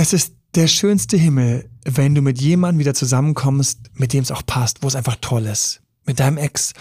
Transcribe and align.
Es 0.00 0.12
ist 0.12 0.34
der 0.54 0.68
schönste 0.68 1.16
Himmel, 1.16 1.68
wenn 1.84 2.14
du 2.14 2.22
mit 2.22 2.40
jemandem 2.40 2.78
wieder 2.78 2.94
zusammenkommst, 2.94 3.80
mit 3.94 4.12
dem 4.12 4.22
es 4.22 4.30
auch 4.30 4.46
passt, 4.46 4.84
wo 4.84 4.86
es 4.86 4.94
einfach 4.94 5.16
toll 5.20 5.44
ist. 5.46 5.80
Mit 6.06 6.20
deinem 6.20 6.38
Ex. 6.38 6.72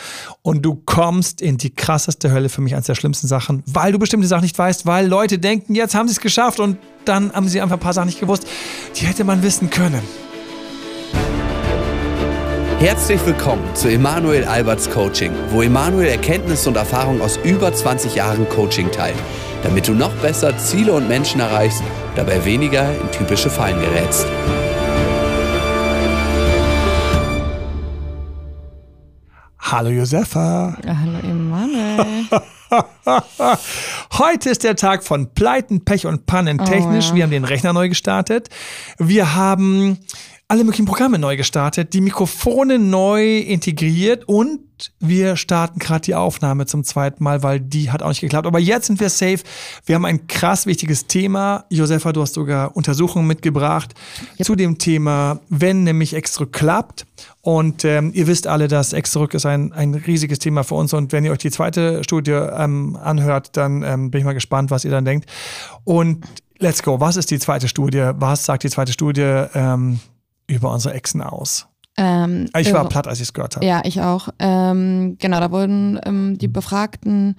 Und 0.44 0.62
du 0.62 0.76
kommst 0.76 1.42
in 1.42 1.58
die 1.58 1.72
krasseste 1.74 2.32
Hölle 2.32 2.48
für 2.48 2.62
mich 2.62 2.76
eines 2.76 2.86
der 2.86 2.94
schlimmsten 2.94 3.26
Sachen, 3.26 3.64
weil 3.66 3.92
du 3.92 3.98
bestimmte 3.98 4.28
Sachen 4.28 4.44
nicht 4.44 4.56
weißt, 4.56 4.86
weil 4.86 5.08
Leute 5.08 5.40
denken, 5.40 5.74
jetzt 5.74 5.96
haben 5.96 6.08
sie 6.08 6.12
es 6.12 6.20
geschafft 6.20 6.60
und 6.60 6.78
dann 7.06 7.34
haben 7.34 7.50
sie 7.50 7.60
einfach 7.60 7.78
ein 7.78 7.80
paar 7.80 7.94
Sachen 7.94 8.06
nicht 8.06 8.20
gewusst. 8.20 8.46
Die 8.96 9.08
hätte 9.08 9.24
man 9.24 9.42
wissen 9.42 9.72
können. 9.72 10.04
Herzlich 12.78 13.26
willkommen 13.26 13.64
zu 13.74 13.88
Emanuel 13.88 14.46
Alberts 14.46 14.88
Coaching, 14.92 15.32
wo 15.50 15.64
Emanuel 15.64 16.10
Erkenntnisse 16.10 16.70
und 16.70 16.76
Erfahrung 16.76 17.20
aus 17.22 17.40
über 17.44 17.74
20 17.74 18.14
Jahren 18.14 18.48
Coaching 18.50 18.92
teilt, 18.92 19.18
damit 19.64 19.88
du 19.88 19.94
noch 19.94 20.14
besser 20.16 20.58
Ziele 20.58 20.94
und 20.94 21.08
Menschen 21.08 21.42
erreichst, 21.42 21.84
dabei 22.16 22.44
weniger 22.46 22.90
in 22.90 23.12
typische 23.12 23.50
Fallen 23.50 23.80
gerätst. 23.80 24.26
Hallo 29.60 29.90
Josefa. 29.90 30.78
Ja, 30.86 30.98
hallo 30.98 31.20
Emanuel. 31.20 32.26
Heute 34.18 34.50
ist 34.50 34.64
der 34.64 34.76
Tag 34.76 35.04
von 35.04 35.34
Pleiten, 35.34 35.84
Pech 35.84 36.06
und 36.06 36.26
Pannen 36.26 36.58
technisch. 36.60 37.08
Oh, 37.08 37.10
ja. 37.10 37.16
Wir 37.16 37.24
haben 37.24 37.32
den 37.32 37.44
Rechner 37.44 37.74
neu 37.74 37.90
gestartet. 37.90 38.50
Wir 38.98 39.36
haben 39.36 39.98
alle 40.48 40.64
möglichen 40.64 40.86
Programme 40.86 41.20
neu 41.20 41.36
gestartet, 41.36 41.94
die 41.94 42.02
Mikrofone 42.02 42.80
neu 42.80 43.40
integriert 43.40 44.28
und 44.28 44.62
wir 45.00 45.36
starten 45.36 45.80
gerade 45.80 46.02
die 46.02 46.16
Aufnahme 46.16 46.66
zum 46.66 46.84
zweiten 46.84 47.24
Mal, 47.24 47.44
weil 47.44 47.60
die 47.60 47.92
hat 47.92 48.04
auch 48.04 48.10
nicht 48.10 48.22
geklappt. 48.22 48.48
Aber 48.48 48.60
jetzt 48.60 48.88
sind 48.88 49.00
wir 49.00 49.10
safe. 49.10 49.40
Wir 49.86 49.96
haben 49.96 50.06
ein 50.06 50.28
krass 50.28 50.66
wichtiges 50.66 51.08
Thema. 51.08 51.66
Josefa, 51.70 52.14
du 52.14 52.22
hast 52.22 52.34
sogar 52.34 52.76
Untersuchungen 52.76 53.28
mitgebracht 53.28 53.94
zu 54.42 54.56
dem 54.56 54.78
Thema, 54.78 55.40
wenn 55.50 55.84
nämlich 55.84 56.14
Ex 56.14 56.34
zurück 56.34 56.54
klappt. 56.54 57.06
Und 57.42 57.86
ähm, 57.86 58.12
ihr 58.14 58.28
wisst 58.28 58.48
alle, 58.48 58.68
dass 58.68 58.94
Ex 58.94 59.12
zurück 59.12 59.34
ist 59.34 59.46
ein, 59.46 59.72
ein 59.74 59.94
riesiges 59.94 60.40
Thema 60.40 60.64
für 60.64 60.76
uns. 60.76 60.94
Und 60.94 61.12
wenn 61.12 61.24
ihr 61.24 61.32
euch 61.32 61.38
die 61.38 61.52
zweite 61.52 62.04
Studie 62.04 62.32
ähm, 62.32 62.98
anhört, 63.02 63.56
dann 63.56 63.84
ähm, 63.84 64.12
bin 64.12 64.20
ich 64.20 64.26
mal 64.26 64.34
gespannt, 64.34 64.72
was 64.72 64.86
ihr 64.86 64.92
dann 64.92 65.06
denkt. 65.06 65.30
Und 65.84 66.26
let's 66.60 66.84
go. 66.84 67.00
Was 67.00 67.16
ist 67.16 67.32
die 67.32 67.40
zweite 67.40 67.68
Studie? 67.68 68.12
Was 68.16 68.46
sagt 68.46 68.64
die 68.64 68.70
zweite 68.70 68.92
Studie 68.92 69.46
ähm, 69.54 70.00
über 70.48 70.72
unsere 70.72 70.94
Exen 70.94 71.22
aus? 71.22 71.68
Ähm, 71.98 72.46
Ich 72.58 72.72
war 72.74 72.82
irre. 72.82 72.90
platt, 72.90 73.08
als 73.08 73.18
ich 73.20 73.24
es 73.24 73.34
gehört 73.34 73.56
habe. 73.56 73.66
Ja, 73.66 73.82
ich 73.84 74.02
auch. 74.02 74.30
Ähm, 74.40 75.18
genau, 75.20 75.40
da 75.40 75.52
wurden 75.52 76.00
ähm, 76.06 76.38
die 76.38 76.48
Befragten 76.48 77.36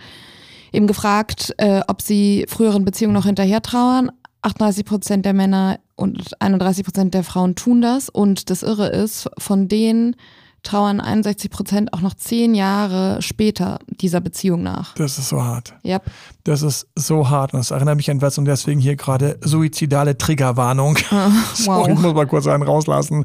eben 0.72 0.86
gefragt, 0.86 1.54
äh, 1.58 1.80
ob 1.86 2.02
sie 2.02 2.44
früheren 2.48 2.84
Beziehungen 2.84 3.14
noch 3.14 3.24
hinterher 3.26 3.62
trauern. 3.62 4.10
38 4.42 4.84
Prozent 4.84 5.24
der 5.26 5.32
Männer 5.32 5.78
und 5.96 6.40
31 6.40 6.84
Prozent 6.84 7.14
der 7.14 7.24
Frauen 7.24 7.54
tun 7.54 7.80
das. 7.80 8.08
Und 8.08 8.50
das 8.50 8.62
Irre 8.62 8.88
ist, 8.88 9.28
von 9.38 9.68
denen 9.68 10.14
trauern 10.68 11.00
61 11.00 11.50
Prozent 11.50 11.92
auch 11.94 12.02
noch 12.02 12.14
zehn 12.14 12.54
Jahre 12.54 13.22
später 13.22 13.78
dieser 13.88 14.20
Beziehung 14.20 14.62
nach. 14.62 14.94
Das 14.96 15.18
ist 15.18 15.30
so 15.30 15.42
hart. 15.42 15.74
Yep. 15.82 16.02
Das 16.44 16.62
ist 16.62 16.88
so 16.94 17.30
hart 17.30 17.54
und 17.54 17.60
es 17.60 17.70
erinnert 17.70 17.96
mich 17.96 18.10
an 18.10 18.20
was 18.20 18.36
und 18.36 18.44
deswegen 18.44 18.78
hier 18.78 18.96
gerade 18.96 19.38
suizidale 19.42 20.18
Triggerwarnung. 20.18 20.98
sorry, 21.54 21.92
ich 21.92 21.98
muss 21.98 22.12
mal 22.12 22.26
kurz 22.26 22.46
einen 22.46 22.62
rauslassen. 22.62 23.24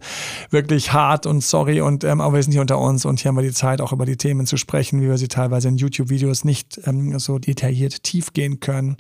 Wirklich 0.52 0.94
hart 0.94 1.25
und 1.25 1.44
sorry 1.44 1.81
und 1.81 2.05
ähm, 2.05 2.21
aber 2.21 2.36
wir 2.36 2.44
sind 2.44 2.53
hier 2.53 2.61
unter 2.61 2.80
uns 2.80 3.03
und 3.03 3.19
hier 3.19 3.30
haben 3.30 3.36
wir 3.36 3.44
die 3.44 3.52
Zeit, 3.52 3.81
auch 3.81 3.91
über 3.91 4.05
die 4.05 4.17
Themen 4.17 4.47
zu 4.47 4.55
sprechen, 4.55 5.02
wie 5.02 5.08
wir 5.08 5.17
sie 5.17 5.27
teilweise 5.27 5.67
in 5.67 5.75
YouTube-Videos 5.75 6.45
nicht 6.45 6.80
ähm, 6.86 7.19
so 7.19 7.39
detailliert 7.39 8.03
tief 8.03 8.31
gehen 8.31 8.61
können. 8.61 8.95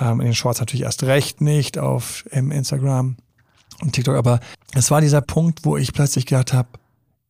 Ähm, 0.00 0.20
in 0.20 0.26
den 0.28 0.34
Shorts 0.34 0.60
natürlich 0.60 0.84
erst 0.84 1.02
recht 1.02 1.42
nicht 1.42 1.78
auf 1.78 2.24
ähm, 2.30 2.50
Instagram 2.50 3.16
und 3.82 3.92
TikTok, 3.92 4.16
aber 4.16 4.40
es 4.72 4.90
war 4.90 5.02
dieser 5.02 5.20
Punkt, 5.20 5.64
wo 5.64 5.76
ich 5.76 5.92
plötzlich 5.92 6.24
gedacht 6.24 6.54
habe, 6.54 6.68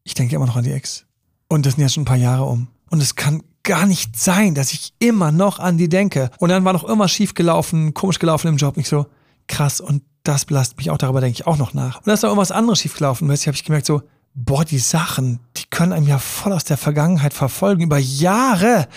ich 0.05 0.15
denke 0.15 0.37
immer 0.37 0.47
noch 0.47 0.57
an 0.57 0.65
die 0.65 0.73
Ex. 0.73 1.07
Und 1.49 1.67
das 1.67 1.75
sind 1.75 1.83
jetzt 1.83 1.95
schon 1.95 2.03
ein 2.03 2.07
paar 2.07 2.17
Jahre 2.17 2.45
um. 2.45 2.69
Und 2.91 3.03
es 3.03 3.17
kann 3.17 3.43
gar 3.63 3.87
nicht 3.87 4.17
sein, 4.17 4.55
dass 4.55 4.73
ich 4.73 4.93
immer 4.99 5.33
noch 5.33 5.59
an 5.59 5.79
die 5.79 5.89
denke. 5.89 6.31
Und 6.39 6.51
dann 6.51 6.65
war 6.65 6.75
noch 6.75 6.85
immer 6.85 7.09
schief 7.09 7.35
gelaufen, 7.35 7.95
komisch 7.95 8.19
gelaufen 8.19 8.49
im 8.49 8.57
Job. 8.57 8.77
Nicht 8.77 8.89
so 8.89 9.07
krass. 9.49 9.81
Und 9.81 10.03
das 10.23 10.45
belastet 10.45 10.77
mich 10.77 10.91
auch. 10.91 10.99
Darüber 10.99 11.21
denke 11.21 11.35
ich 11.41 11.47
auch 11.47 11.57
noch 11.57 11.75
nach. 11.75 11.99
Und 11.99 12.07
dann 12.07 12.15
ist 12.15 12.23
noch 12.23 12.31
irgendwas 12.31 12.53
anderes 12.53 12.81
schief 12.81 12.95
gelaufen. 12.95 13.27
Plötzlich 13.27 13.49
habe 13.49 13.57
ich 13.57 13.65
gemerkt 13.65 13.87
so, 13.87 14.03
boah, 14.37 14.65
die 14.65 14.79
Sachen, 14.79 15.39
die 15.57 15.65
können 15.71 15.93
einem 15.93 16.09
ja 16.09 16.19
voll 16.19 16.53
aus 16.53 16.65
der 16.65 16.77
Vergangenheit 16.77 17.33
verfolgen 17.33 17.83
über 17.83 17.99
Jahre. 17.99 18.89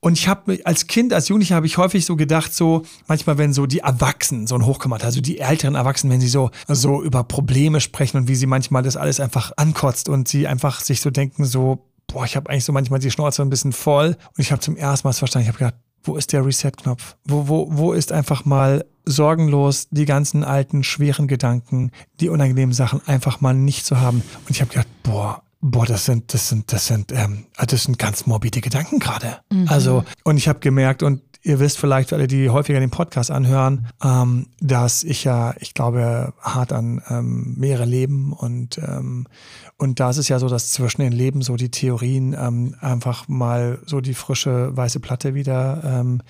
Und 0.00 0.18
ich 0.18 0.26
habe 0.26 0.58
als 0.64 0.88
Kind, 0.88 1.12
als 1.12 1.28
Jugendlicher 1.28 1.54
habe 1.54 1.66
ich 1.66 1.78
häufig 1.78 2.04
so 2.04 2.16
gedacht, 2.16 2.52
so 2.52 2.82
manchmal, 3.06 3.38
wenn 3.38 3.52
so 3.52 3.66
die 3.66 3.78
Erwachsenen, 3.80 4.48
so 4.48 4.56
ein 4.56 4.66
Hochkommat, 4.66 5.04
also 5.04 5.20
die 5.20 5.38
älteren 5.38 5.76
Erwachsenen, 5.76 6.12
wenn 6.12 6.20
sie 6.20 6.28
so, 6.28 6.50
so 6.66 7.02
über 7.02 7.22
Probleme 7.22 7.80
sprechen 7.80 8.16
und 8.16 8.28
wie 8.28 8.34
sie 8.34 8.46
manchmal 8.46 8.82
das 8.82 8.96
alles 8.96 9.20
einfach 9.20 9.52
ankotzt 9.56 10.08
und 10.08 10.26
sie 10.26 10.48
einfach 10.48 10.80
sich 10.80 11.00
so 11.00 11.10
denken, 11.10 11.44
so, 11.44 11.86
boah, 12.08 12.24
ich 12.24 12.34
habe 12.34 12.50
eigentlich 12.50 12.64
so 12.64 12.72
manchmal 12.72 12.98
die 12.98 13.12
Schnauze 13.12 13.42
ein 13.42 13.50
bisschen 13.50 13.72
voll. 13.72 14.16
Und 14.36 14.38
ich 14.38 14.50
habe 14.50 14.60
zum 14.60 14.76
ersten 14.76 15.06
Mal 15.06 15.12
verstanden, 15.12 15.48
ich 15.48 15.54
habe 15.54 15.58
gedacht, 15.58 15.80
wo 16.02 16.16
ist 16.16 16.32
der 16.32 16.44
Reset-Knopf? 16.44 17.16
Wo, 17.26 17.46
wo, 17.46 17.68
wo 17.70 17.92
ist 17.92 18.10
einfach 18.10 18.44
mal 18.44 18.84
sorgenlos 19.10 19.88
die 19.90 20.04
ganzen 20.04 20.44
alten, 20.44 20.82
schweren 20.84 21.28
Gedanken, 21.28 21.90
die 22.20 22.28
unangenehmen 22.28 22.72
Sachen 22.72 23.00
einfach 23.06 23.40
mal 23.40 23.54
nicht 23.54 23.86
zu 23.86 24.00
haben? 24.00 24.22
Und 24.46 24.50
ich 24.50 24.60
habe 24.60 24.70
gedacht, 24.70 24.88
boah, 25.02 25.42
boah, 25.60 25.86
das 25.86 26.04
sind, 26.04 26.32
das 26.32 26.48
sind, 26.48 26.72
das 26.72 26.86
sind, 26.86 27.12
ähm, 27.12 27.46
das 27.56 27.84
sind 27.84 27.98
ganz 27.98 28.26
morbide 28.26 28.60
Gedanken 28.60 28.98
gerade. 28.98 29.38
Also, 29.66 30.04
und 30.24 30.36
ich 30.36 30.48
habe 30.48 30.60
gemerkt, 30.60 31.02
und 31.02 31.22
ihr 31.42 31.58
wisst 31.58 31.78
vielleicht, 31.78 32.10
für 32.10 32.16
alle, 32.16 32.26
die 32.26 32.50
häufiger 32.50 32.80
den 32.80 32.90
Podcast 32.90 33.30
anhören, 33.30 33.88
ähm, 34.02 34.46
dass 34.60 35.02
ich 35.02 35.24
ja, 35.24 35.54
ich 35.58 35.74
glaube, 35.74 36.32
hart 36.40 36.72
an 36.72 37.02
ähm, 37.08 37.54
mehrere 37.56 37.86
Leben 37.86 38.32
und 38.32 38.78
ähm, 38.78 39.26
und 39.76 39.98
da 39.98 40.10
ist 40.10 40.18
es 40.18 40.28
ja 40.28 40.38
so, 40.38 40.48
dass 40.48 40.72
zwischen 40.72 41.00
den 41.00 41.12
Leben 41.12 41.40
so 41.40 41.56
die 41.56 41.70
Theorien 41.70 42.36
ähm, 42.38 42.74
einfach 42.80 43.28
mal 43.28 43.78
so 43.86 44.02
die 44.02 44.12
frische 44.12 44.76
weiße 44.76 45.00
Platte 45.00 45.34
wieder 45.34 45.82
ähm, 45.82 46.20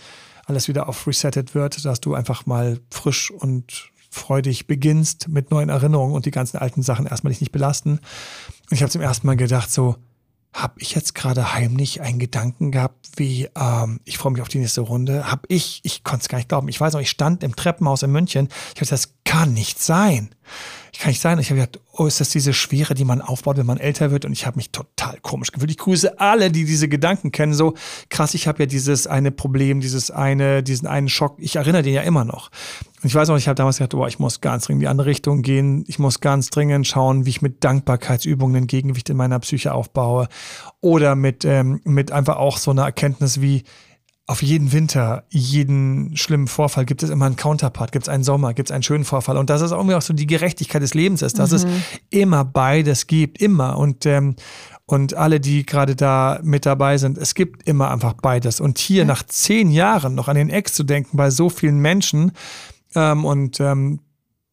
alles 0.50 0.66
wieder 0.66 0.88
auf 0.88 1.06
resettet 1.06 1.55
wird, 1.55 1.84
dass 1.84 2.00
du 2.00 2.15
einfach 2.15 2.44
mal 2.44 2.81
frisch 2.91 3.31
und 3.31 3.91
freudig 4.11 4.66
beginnst 4.66 5.28
mit 5.28 5.53
neuen 5.53 5.69
Erinnerungen 5.69 6.15
und 6.15 6.27
die 6.27 6.33
ganzen 6.33 6.59
alten 6.59 6.83
Sachen 6.83 7.06
erstmal 7.06 7.31
dich 7.31 7.41
nicht 7.41 7.53
belasten. 7.53 7.93
Und 7.93 8.72
ich 8.72 8.83
habe 8.83 8.91
zum 8.91 9.00
ersten 9.00 9.28
Mal 9.28 9.37
gedacht, 9.37 9.71
so, 9.71 9.94
habe 10.53 10.75
ich 10.78 10.97
jetzt 10.97 11.15
gerade 11.15 11.55
heimlich 11.55 12.00
einen 12.00 12.19
Gedanken 12.19 12.72
gehabt, 12.72 13.11
wie 13.15 13.49
ähm, 13.56 14.00
ich 14.05 14.19
freue 14.19 14.33
mich 14.33 14.43
auf 14.43 14.49
die 14.49 14.59
nächste 14.59 14.81
Runde? 14.81 15.31
Habe 15.31 15.43
ich, 15.47 15.81
ich 15.84 16.03
konnte 16.03 16.22
es 16.22 16.28
gar 16.28 16.38
nicht 16.38 16.49
glauben. 16.49 16.69
Ich 16.69 16.81
weiß 16.81 16.94
noch, 16.94 17.00
ich 17.00 17.11
stand 17.11 17.44
im 17.44 17.55
Treppenhaus 17.55 18.03
in 18.03 18.11
München. 18.11 18.49
Ich 18.50 18.71
habe 18.71 18.81
gesagt, 18.81 19.05
das 19.05 19.15
kann 19.25 19.53
nicht 19.53 19.78
sein. 19.81 20.34
Kann 21.00 21.09
nicht 21.09 21.22
sein. 21.22 21.38
Ich 21.38 21.49
habe 21.49 21.59
gedacht, 21.59 21.81
oh, 21.94 22.05
ist 22.05 22.21
das 22.21 22.28
diese 22.28 22.53
Schwere, 22.53 22.93
die 22.93 23.06
man 23.06 23.22
aufbaut, 23.22 23.56
wenn 23.56 23.65
man 23.65 23.78
älter 23.78 24.11
wird? 24.11 24.27
Und 24.27 24.33
ich 24.33 24.44
habe 24.44 24.59
mich 24.59 24.71
total 24.71 25.19
komisch 25.22 25.50
gefühlt. 25.50 25.71
Ich 25.71 25.78
grüße 25.78 26.21
alle, 26.21 26.50
die 26.50 26.66
diese 26.66 26.91
Gedanken 26.91 27.33
kennen. 27.33 27.55
So 27.55 27.72
krass, 28.11 28.34
ich 28.34 28.47
habe 28.47 28.65
ja 28.65 28.66
dieses 28.66 29.06
eine 29.06 29.31
Problem, 29.31 29.81
dieses 29.81 30.11
eine, 30.11 30.62
diesen 30.62 30.87
einen 30.87 31.09
Schock. 31.09 31.37
Ich 31.38 31.56
erinnere 31.56 31.83
den 31.83 31.94
ja 31.94 32.03
immer 32.03 32.27
noch. 32.27 32.50
Und 33.03 33.06
ich 33.06 33.15
weiß 33.15 33.28
noch, 33.28 33.38
ich 33.38 33.49
habe 33.49 33.55
damals 33.55 33.78
gedacht, 33.78 33.93
boah, 33.93 34.09
ich 34.09 34.19
muss 34.19 34.43
ganz 34.43 34.66
dringend 34.66 34.83
in 34.83 34.84
die 34.84 34.88
andere 34.88 35.06
Richtung 35.06 35.41
gehen. 35.41 35.87
Ich 35.88 35.99
muss 35.99 36.21
ganz 36.21 36.50
dringend 36.50 36.87
schauen, 36.87 37.25
wie 37.25 37.31
ich 37.31 37.41
mit 37.41 37.65
Dankbarkeitsübungen 37.65 38.65
ein 38.65 38.67
Gegengewicht 38.67 39.09
in 39.09 39.17
meiner 39.17 39.38
Psyche 39.38 39.72
aufbaue. 39.72 40.28
Oder 40.82 41.15
mit, 41.15 41.47
ähm, 41.47 41.81
mit 41.84 42.12
einfach 42.12 42.37
auch 42.37 42.59
so 42.59 42.72
einer 42.72 42.84
Erkenntnis 42.84 43.41
wie, 43.41 43.65
auf 44.30 44.42
jeden 44.42 44.70
Winter, 44.70 45.24
jeden 45.28 46.16
schlimmen 46.16 46.46
Vorfall 46.46 46.84
gibt 46.84 47.02
es 47.02 47.10
immer 47.10 47.26
einen 47.26 47.34
Counterpart, 47.34 47.91
gibt 47.91 48.04
es 48.04 48.08
einen 48.08 48.22
Sommer, 48.22 48.54
gibt 48.54 48.70
es 48.70 48.72
einen 48.72 48.84
schönen 48.84 49.04
Vorfall. 49.04 49.36
Und 49.36 49.50
dass 49.50 49.60
es 49.60 49.72
irgendwie 49.72 49.96
auch 49.96 50.02
so 50.02 50.14
die 50.14 50.28
Gerechtigkeit 50.28 50.80
des 50.80 50.94
Lebens 50.94 51.20
ist, 51.22 51.41
dass 51.41 51.50
es 51.50 51.66
immer 52.10 52.44
beides 52.44 53.08
gibt, 53.08 53.42
immer. 53.42 53.76
Und, 53.76 54.06
ähm, 54.06 54.36
und 54.86 55.14
alle, 55.14 55.40
die 55.40 55.66
gerade 55.66 55.96
da 55.96 56.38
mit 56.44 56.64
dabei 56.64 56.96
sind, 56.96 57.19
es 57.19 57.34
gibt 57.34 57.66
immer 57.66 57.90
einfach 57.90 58.12
beides. 58.12 58.60
Und 58.60 58.78
hier 58.78 59.04
nach 59.04 59.24
zehn 59.24 59.69
Jahren 59.69 60.14
noch 60.14 60.28
an 60.28 60.36
den 60.36 60.48
Ex 60.48 60.74
zu 60.74 60.84
denken 60.84 61.16
bei 61.16 61.30
so 61.30 61.50
vielen 61.50 61.80
Menschen 61.80 62.30
ähm, 62.94 63.24
und 63.24 63.58
ähm, 63.58 63.98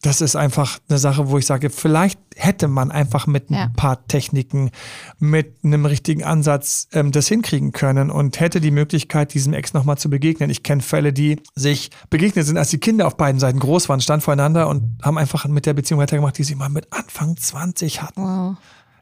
das 0.04 0.22
ist 0.22 0.36
einfach 0.36 0.78
eine 0.90 1.00
Sache, 1.00 1.30
wo 1.30 1.40
ich 1.40 1.46
sage, 1.48 1.72
vielleicht 1.72 2.20
hätte 2.36 2.68
man 2.68 2.92
einfach 2.92 3.26
mit 3.26 3.50
ein 3.50 3.56
Ja. 3.56 3.72
paar 3.76 4.08
Techniken, 4.08 4.70
mit 5.18 5.56
einem 5.64 5.86
richtigen 5.86 6.24
Ansatz 6.24 6.88
ähm, 6.94 7.12
das 7.12 7.28
hinkriegen 7.28 7.72
können 7.72 8.12
und 8.12 8.40
hätte 8.40 8.62
die 8.62 8.70
Möglichkeit, 8.72 9.34
diesem 9.34 9.54
Ex 9.54 9.74
nochmal 9.74 9.98
zu 9.98 10.10
begegnen. 10.10 10.52
Ich 10.52 10.62
kenne 10.62 10.84
Fälle, 10.84 11.14
die 11.14 11.42
sich 11.56 11.90
begegnet 12.12 12.46
sind, 12.46 12.58
als 12.58 12.70
die 12.70 12.78
Kinder 12.78 13.08
auf 13.08 13.18
beiden 13.18 13.40
Seiten 13.40 13.58
groß 13.60 13.90
waren, 13.90 14.00
stand 14.00 14.22
voreinander 14.22 14.68
und 14.70 15.00
haben 15.02 15.18
einfach 15.18 15.46
mit 15.48 15.66
der 15.66 15.74
Beziehung 15.74 16.00
weitergemacht, 16.00 16.38
die 16.38 16.44
sie 16.44 16.54
mal 16.56 16.70
mit 16.70 16.94
Anfang 16.94 17.36
20 17.36 18.02
hatten. 18.04 18.22
Wow. 18.22 18.56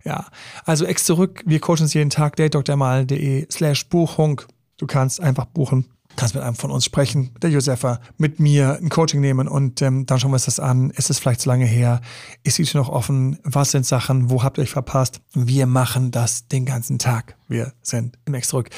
Ja, 0.05 0.25
also 0.65 0.85
ex 0.85 1.03
zurück. 1.03 1.43
Wir 1.45 1.59
coachen 1.59 1.81
uns 1.81 1.93
jeden 1.93 2.09
Tag. 2.11 2.35
datedoktormal.de 2.37 3.47
slash 3.51 3.87
Buchung. 3.89 4.41
Du 4.77 4.87
kannst 4.87 5.19
einfach 5.19 5.45
buchen. 5.45 5.85
Kannst 6.15 6.35
mit 6.35 6.43
einem 6.43 6.55
von 6.55 6.71
uns 6.71 6.85
sprechen, 6.85 7.31
der 7.41 7.49
Josefa, 7.49 7.99
mit 8.17 8.39
mir 8.39 8.79
ein 8.81 8.89
Coaching 8.89 9.21
nehmen 9.21 9.47
und 9.47 9.81
ähm, 9.81 10.05
dann 10.05 10.19
schauen 10.19 10.31
wir 10.31 10.35
uns 10.35 10.45
das 10.45 10.59
an. 10.59 10.91
Ist 10.91 11.09
es 11.09 11.19
vielleicht 11.19 11.41
zu 11.41 11.49
lange 11.49 11.65
her? 11.65 12.01
Ist 12.43 12.57
die 12.57 12.63
Tür 12.63 12.81
noch 12.81 12.89
offen? 12.89 13.39
Was 13.43 13.71
sind 13.71 13.85
Sachen? 13.85 14.29
Wo 14.29 14.43
habt 14.43 14.57
ihr 14.57 14.63
euch 14.63 14.69
verpasst? 14.69 15.21
Wir 15.33 15.65
machen 15.65 16.11
das 16.11 16.47
den 16.47 16.65
ganzen 16.65 16.99
Tag. 16.99 17.35
Wir 17.47 17.73
sind 17.81 18.17
im 18.25 18.33
Ex 18.33 18.47
zurück. 18.49 18.69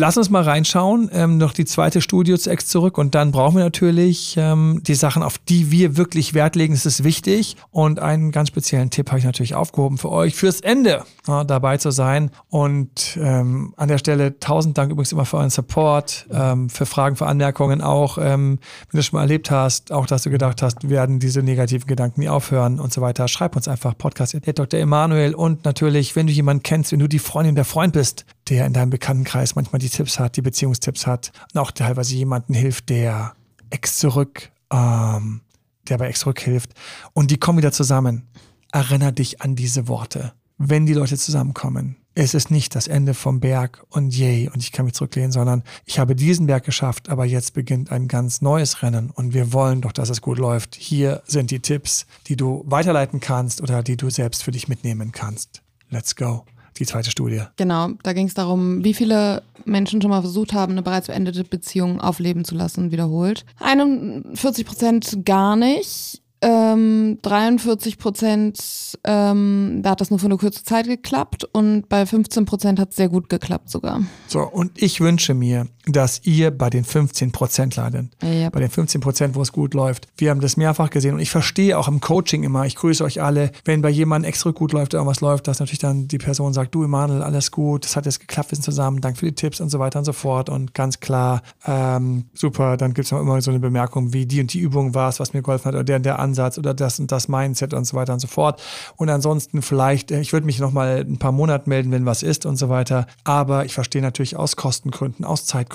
Lass 0.00 0.16
uns 0.16 0.30
mal 0.30 0.44
reinschauen, 0.44 1.10
ähm, 1.12 1.38
noch 1.38 1.52
die 1.52 1.64
zweite 1.64 2.00
Studie 2.00 2.38
zu 2.38 2.50
Ex 2.50 2.68
zurück 2.68 2.98
und 2.98 3.16
dann 3.16 3.32
brauchen 3.32 3.56
wir 3.56 3.64
natürlich 3.64 4.36
ähm, 4.38 4.80
die 4.86 4.94
Sachen, 4.94 5.24
auf 5.24 5.38
die 5.38 5.72
wir 5.72 5.96
wirklich 5.96 6.34
Wert 6.34 6.54
legen. 6.54 6.72
Das 6.72 6.86
ist 6.86 7.02
wichtig 7.02 7.56
und 7.72 7.98
einen 7.98 8.30
ganz 8.30 8.46
speziellen 8.46 8.90
Tipp 8.90 9.08
habe 9.08 9.18
ich 9.18 9.24
natürlich 9.24 9.56
aufgehoben 9.56 9.98
für 9.98 10.12
euch, 10.12 10.36
fürs 10.36 10.60
Ende 10.60 11.02
ja, 11.26 11.42
dabei 11.42 11.78
zu 11.78 11.90
sein. 11.90 12.30
Und 12.48 13.18
ähm, 13.20 13.74
an 13.76 13.88
der 13.88 13.98
Stelle 13.98 14.38
tausend 14.38 14.78
Dank 14.78 14.92
übrigens 14.92 15.10
immer 15.10 15.24
für 15.24 15.38
euren 15.38 15.50
Support, 15.50 16.28
ähm, 16.30 16.70
für 16.70 16.86
Fragen, 16.86 17.16
für 17.16 17.26
Anmerkungen 17.26 17.80
auch, 17.80 18.18
ähm, 18.18 18.60
wenn 18.60 18.90
du 18.92 18.98
das 18.98 19.06
schon 19.06 19.16
mal 19.16 19.22
erlebt 19.22 19.50
hast, 19.50 19.90
auch 19.90 20.06
dass 20.06 20.22
du 20.22 20.30
gedacht 20.30 20.62
hast, 20.62 20.88
werden 20.88 21.18
diese 21.18 21.42
negativen 21.42 21.88
Gedanken 21.88 22.20
nie 22.20 22.28
aufhören 22.28 22.78
und 22.78 22.92
so 22.92 23.00
weiter. 23.00 23.26
Schreib 23.26 23.56
uns 23.56 23.66
einfach 23.66 23.98
Podcast 23.98 24.38
Dr. 24.54 24.78
Emanuel 24.78 25.34
und 25.34 25.64
natürlich, 25.64 26.14
wenn 26.14 26.28
du 26.28 26.32
jemanden 26.32 26.62
kennst, 26.62 26.92
wenn 26.92 27.00
du 27.00 27.08
die 27.08 27.18
Freundin 27.18 27.56
der 27.56 27.64
Freund 27.64 27.94
bist, 27.94 28.26
der 28.48 28.64
in 28.64 28.72
deinem 28.72 28.90
Bekanntenkreis 28.90 29.56
manchmal 29.56 29.80
die 29.80 29.87
Tipps 29.90 30.18
hat, 30.18 30.36
die 30.36 30.42
Beziehungstipps 30.42 31.06
hat 31.06 31.32
und 31.52 31.60
auch 31.60 31.70
teilweise 31.70 32.14
jemanden 32.14 32.54
hilft, 32.54 32.88
der 32.88 33.34
ex 33.70 33.98
zurück, 33.98 34.50
ähm, 34.72 35.42
der 35.88 35.98
bei 35.98 36.08
ex 36.08 36.20
zurück 36.20 36.40
hilft 36.40 36.74
und 37.12 37.30
die 37.30 37.38
kommen 37.38 37.58
wieder 37.58 37.72
zusammen. 37.72 38.28
Erinner 38.72 39.12
dich 39.12 39.40
an 39.40 39.56
diese 39.56 39.88
Worte. 39.88 40.32
Wenn 40.58 40.84
die 40.86 40.92
Leute 40.92 41.16
zusammenkommen, 41.16 41.96
es 42.14 42.34
ist 42.34 42.50
nicht 42.50 42.74
das 42.74 42.88
Ende 42.88 43.14
vom 43.14 43.38
Berg 43.38 43.84
und 43.90 44.14
yay 44.14 44.48
und 44.48 44.60
ich 44.60 44.72
kann 44.72 44.84
mich 44.84 44.94
zurücklehnen, 44.94 45.30
sondern 45.30 45.62
ich 45.84 46.00
habe 46.00 46.16
diesen 46.16 46.48
Berg 46.48 46.64
geschafft, 46.64 47.08
aber 47.08 47.24
jetzt 47.24 47.54
beginnt 47.54 47.92
ein 47.92 48.08
ganz 48.08 48.42
neues 48.42 48.82
Rennen 48.82 49.10
und 49.10 49.34
wir 49.34 49.52
wollen 49.52 49.80
doch, 49.80 49.92
dass 49.92 50.10
es 50.10 50.20
gut 50.20 50.38
läuft. 50.38 50.74
Hier 50.74 51.22
sind 51.26 51.52
die 51.52 51.60
Tipps, 51.60 52.06
die 52.26 52.36
du 52.36 52.64
weiterleiten 52.66 53.20
kannst 53.20 53.62
oder 53.62 53.82
die 53.84 53.96
du 53.96 54.10
selbst 54.10 54.42
für 54.42 54.50
dich 54.50 54.66
mitnehmen 54.66 55.12
kannst. 55.12 55.62
Let's 55.90 56.16
go 56.16 56.44
die 56.78 56.86
zweite 56.86 57.10
Studie. 57.10 57.42
Genau, 57.56 57.90
da 58.02 58.12
ging 58.12 58.26
es 58.26 58.34
darum, 58.34 58.84
wie 58.84 58.94
viele 58.94 59.42
Menschen 59.64 60.00
schon 60.00 60.10
mal 60.10 60.20
versucht 60.20 60.52
haben, 60.52 60.72
eine 60.72 60.82
bereits 60.82 61.08
beendete 61.08 61.44
Beziehung 61.44 62.00
aufleben 62.00 62.44
zu 62.44 62.54
lassen, 62.54 62.90
wiederholt. 62.90 63.44
41 63.60 64.64
Prozent 64.64 65.24
gar 65.24 65.56
nicht. 65.56 66.22
Ähm, 66.40 67.18
43 67.22 67.98
Prozent, 67.98 68.60
ähm, 69.02 69.80
da 69.82 69.90
hat 69.90 70.00
das 70.00 70.10
nur 70.10 70.20
für 70.20 70.26
eine 70.26 70.36
kurze 70.36 70.62
Zeit 70.62 70.86
geklappt 70.86 71.44
und 71.52 71.88
bei 71.88 72.06
15 72.06 72.44
Prozent 72.44 72.78
hat 72.78 72.90
es 72.90 72.96
sehr 72.96 73.08
gut 73.08 73.28
geklappt 73.28 73.70
sogar. 73.70 74.02
So, 74.28 74.40
und 74.42 74.80
ich 74.80 75.00
wünsche 75.00 75.34
mir, 75.34 75.66
dass 75.92 76.20
ihr 76.24 76.50
bei 76.50 76.70
den 76.70 76.84
15 76.84 77.32
Prozent 77.32 77.76
landet. 77.76 78.08
Ja. 78.22 78.50
Bei 78.50 78.60
den 78.60 78.70
15 78.70 79.00
Prozent, 79.00 79.34
wo 79.34 79.42
es 79.42 79.52
gut 79.52 79.74
läuft. 79.74 80.08
Wir 80.16 80.30
haben 80.30 80.40
das 80.40 80.56
mehrfach 80.56 80.90
gesehen 80.90 81.14
und 81.14 81.20
ich 81.20 81.30
verstehe 81.30 81.78
auch 81.78 81.88
im 81.88 82.00
Coaching 82.00 82.42
immer, 82.42 82.66
ich 82.66 82.76
grüße 82.76 83.02
euch 83.04 83.22
alle, 83.22 83.50
wenn 83.64 83.82
bei 83.82 83.90
jemandem 83.90 84.28
extra 84.28 84.50
gut 84.50 84.72
läuft, 84.72 84.94
irgendwas 84.94 85.20
läuft, 85.20 85.48
dass 85.48 85.60
natürlich 85.60 85.78
dann 85.78 86.08
die 86.08 86.18
Person 86.18 86.52
sagt, 86.52 86.74
du 86.74 86.84
Emanuel, 86.84 87.22
alles 87.22 87.50
gut, 87.50 87.84
das 87.84 87.96
hat 87.96 88.06
jetzt 88.06 88.20
geklappt, 88.20 88.50
wir 88.50 88.56
sind 88.56 88.64
zusammen, 88.64 89.00
danke 89.00 89.18
für 89.18 89.26
die 89.26 89.34
Tipps 89.34 89.60
und 89.60 89.70
so 89.70 89.78
weiter 89.78 89.98
und 89.98 90.04
so 90.04 90.12
fort 90.12 90.48
und 90.48 90.74
ganz 90.74 91.00
klar, 91.00 91.42
ähm, 91.66 92.24
super, 92.34 92.76
dann 92.76 92.94
gibt 92.94 93.06
es 93.06 93.12
noch 93.12 93.20
immer 93.20 93.40
so 93.40 93.50
eine 93.50 93.60
Bemerkung, 93.60 94.12
wie 94.12 94.26
die 94.26 94.40
und 94.40 94.52
die 94.52 94.60
Übung 94.60 94.94
war 94.94 95.08
es, 95.08 95.20
was 95.20 95.32
mir 95.32 95.42
geholfen 95.42 95.66
hat 95.66 95.74
oder 95.74 95.84
der, 95.84 95.98
der 95.98 96.18
Ansatz 96.18 96.58
oder 96.58 96.74
das 96.74 96.98
und 96.98 97.12
das 97.12 97.28
Mindset 97.28 97.74
und 97.74 97.84
so 97.84 97.96
weiter 97.96 98.12
und 98.12 98.20
so 98.20 98.28
fort. 98.28 98.60
Und 98.96 99.08
ansonsten 99.08 99.62
vielleicht, 99.62 100.10
äh, 100.10 100.20
ich 100.20 100.32
würde 100.32 100.46
mich 100.46 100.58
nochmal 100.58 101.04
ein 101.08 101.18
paar 101.18 101.32
Monate 101.32 101.68
melden, 101.68 101.90
wenn 101.92 102.06
was 102.06 102.22
ist 102.22 102.46
und 102.46 102.56
so 102.56 102.68
weiter. 102.68 103.06
Aber 103.24 103.64
ich 103.64 103.74
verstehe 103.74 104.02
natürlich 104.02 104.36
aus 104.36 104.56
Kostengründen, 104.56 105.24
aus 105.24 105.46
Zeitgründen, 105.46 105.68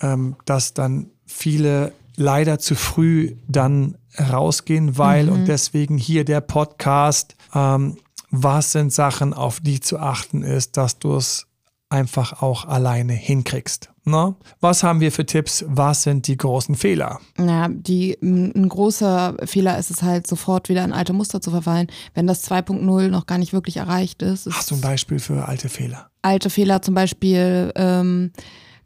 ähm, 0.00 0.36
dass 0.44 0.74
dann 0.74 1.10
viele 1.26 1.92
leider 2.16 2.58
zu 2.58 2.74
früh 2.74 3.36
dann 3.46 3.96
rausgehen, 4.18 4.98
weil 4.98 5.26
mhm. 5.26 5.32
und 5.32 5.48
deswegen 5.48 5.98
hier 5.98 6.24
der 6.24 6.40
Podcast, 6.40 7.36
ähm, 7.54 7.98
was 8.30 8.72
sind 8.72 8.92
Sachen, 8.92 9.34
auf 9.34 9.60
die 9.60 9.80
zu 9.80 9.98
achten 9.98 10.42
ist, 10.42 10.76
dass 10.76 10.98
du 10.98 11.16
es 11.16 11.46
einfach 11.88 12.42
auch 12.42 12.64
alleine 12.64 13.12
hinkriegst. 13.12 13.90
Ne? 14.04 14.34
Was 14.60 14.82
haben 14.82 15.00
wir 15.00 15.12
für 15.12 15.26
Tipps? 15.26 15.64
Was 15.68 16.02
sind 16.02 16.26
die 16.26 16.36
großen 16.36 16.74
Fehler? 16.74 17.20
Ja, 17.38 17.68
die, 17.68 18.16
ein 18.20 18.68
großer 18.68 19.36
Fehler 19.44 19.78
ist 19.78 19.90
es 19.90 20.02
halt, 20.02 20.26
sofort 20.26 20.68
wieder 20.68 20.84
in 20.84 20.92
alte 20.92 21.12
Muster 21.12 21.40
zu 21.40 21.50
verfallen, 21.50 21.88
wenn 22.14 22.26
das 22.26 22.48
2.0 22.48 23.08
noch 23.08 23.26
gar 23.26 23.38
nicht 23.38 23.52
wirklich 23.52 23.76
erreicht 23.78 24.22
ist. 24.22 24.48
Hast 24.50 24.70
du 24.70 24.76
ein 24.76 24.80
Beispiel 24.80 25.18
für 25.18 25.46
alte 25.46 25.68
Fehler? 25.68 26.10
Alte 26.22 26.50
Fehler 26.50 26.82
zum 26.82 26.94
Beispiel 26.94 27.72
ähm, 27.74 28.32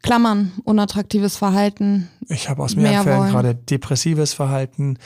Klammern, 0.03 0.53
unattraktives 0.65 1.37
Verhalten. 1.37 2.09
Ich 2.29 2.49
habe 2.49 2.63
aus 2.63 2.77
mehreren 2.77 3.05
Fällen 3.05 3.31
gerade 3.31 3.55
depressives 3.55 4.33
Verhalten, 4.33 4.99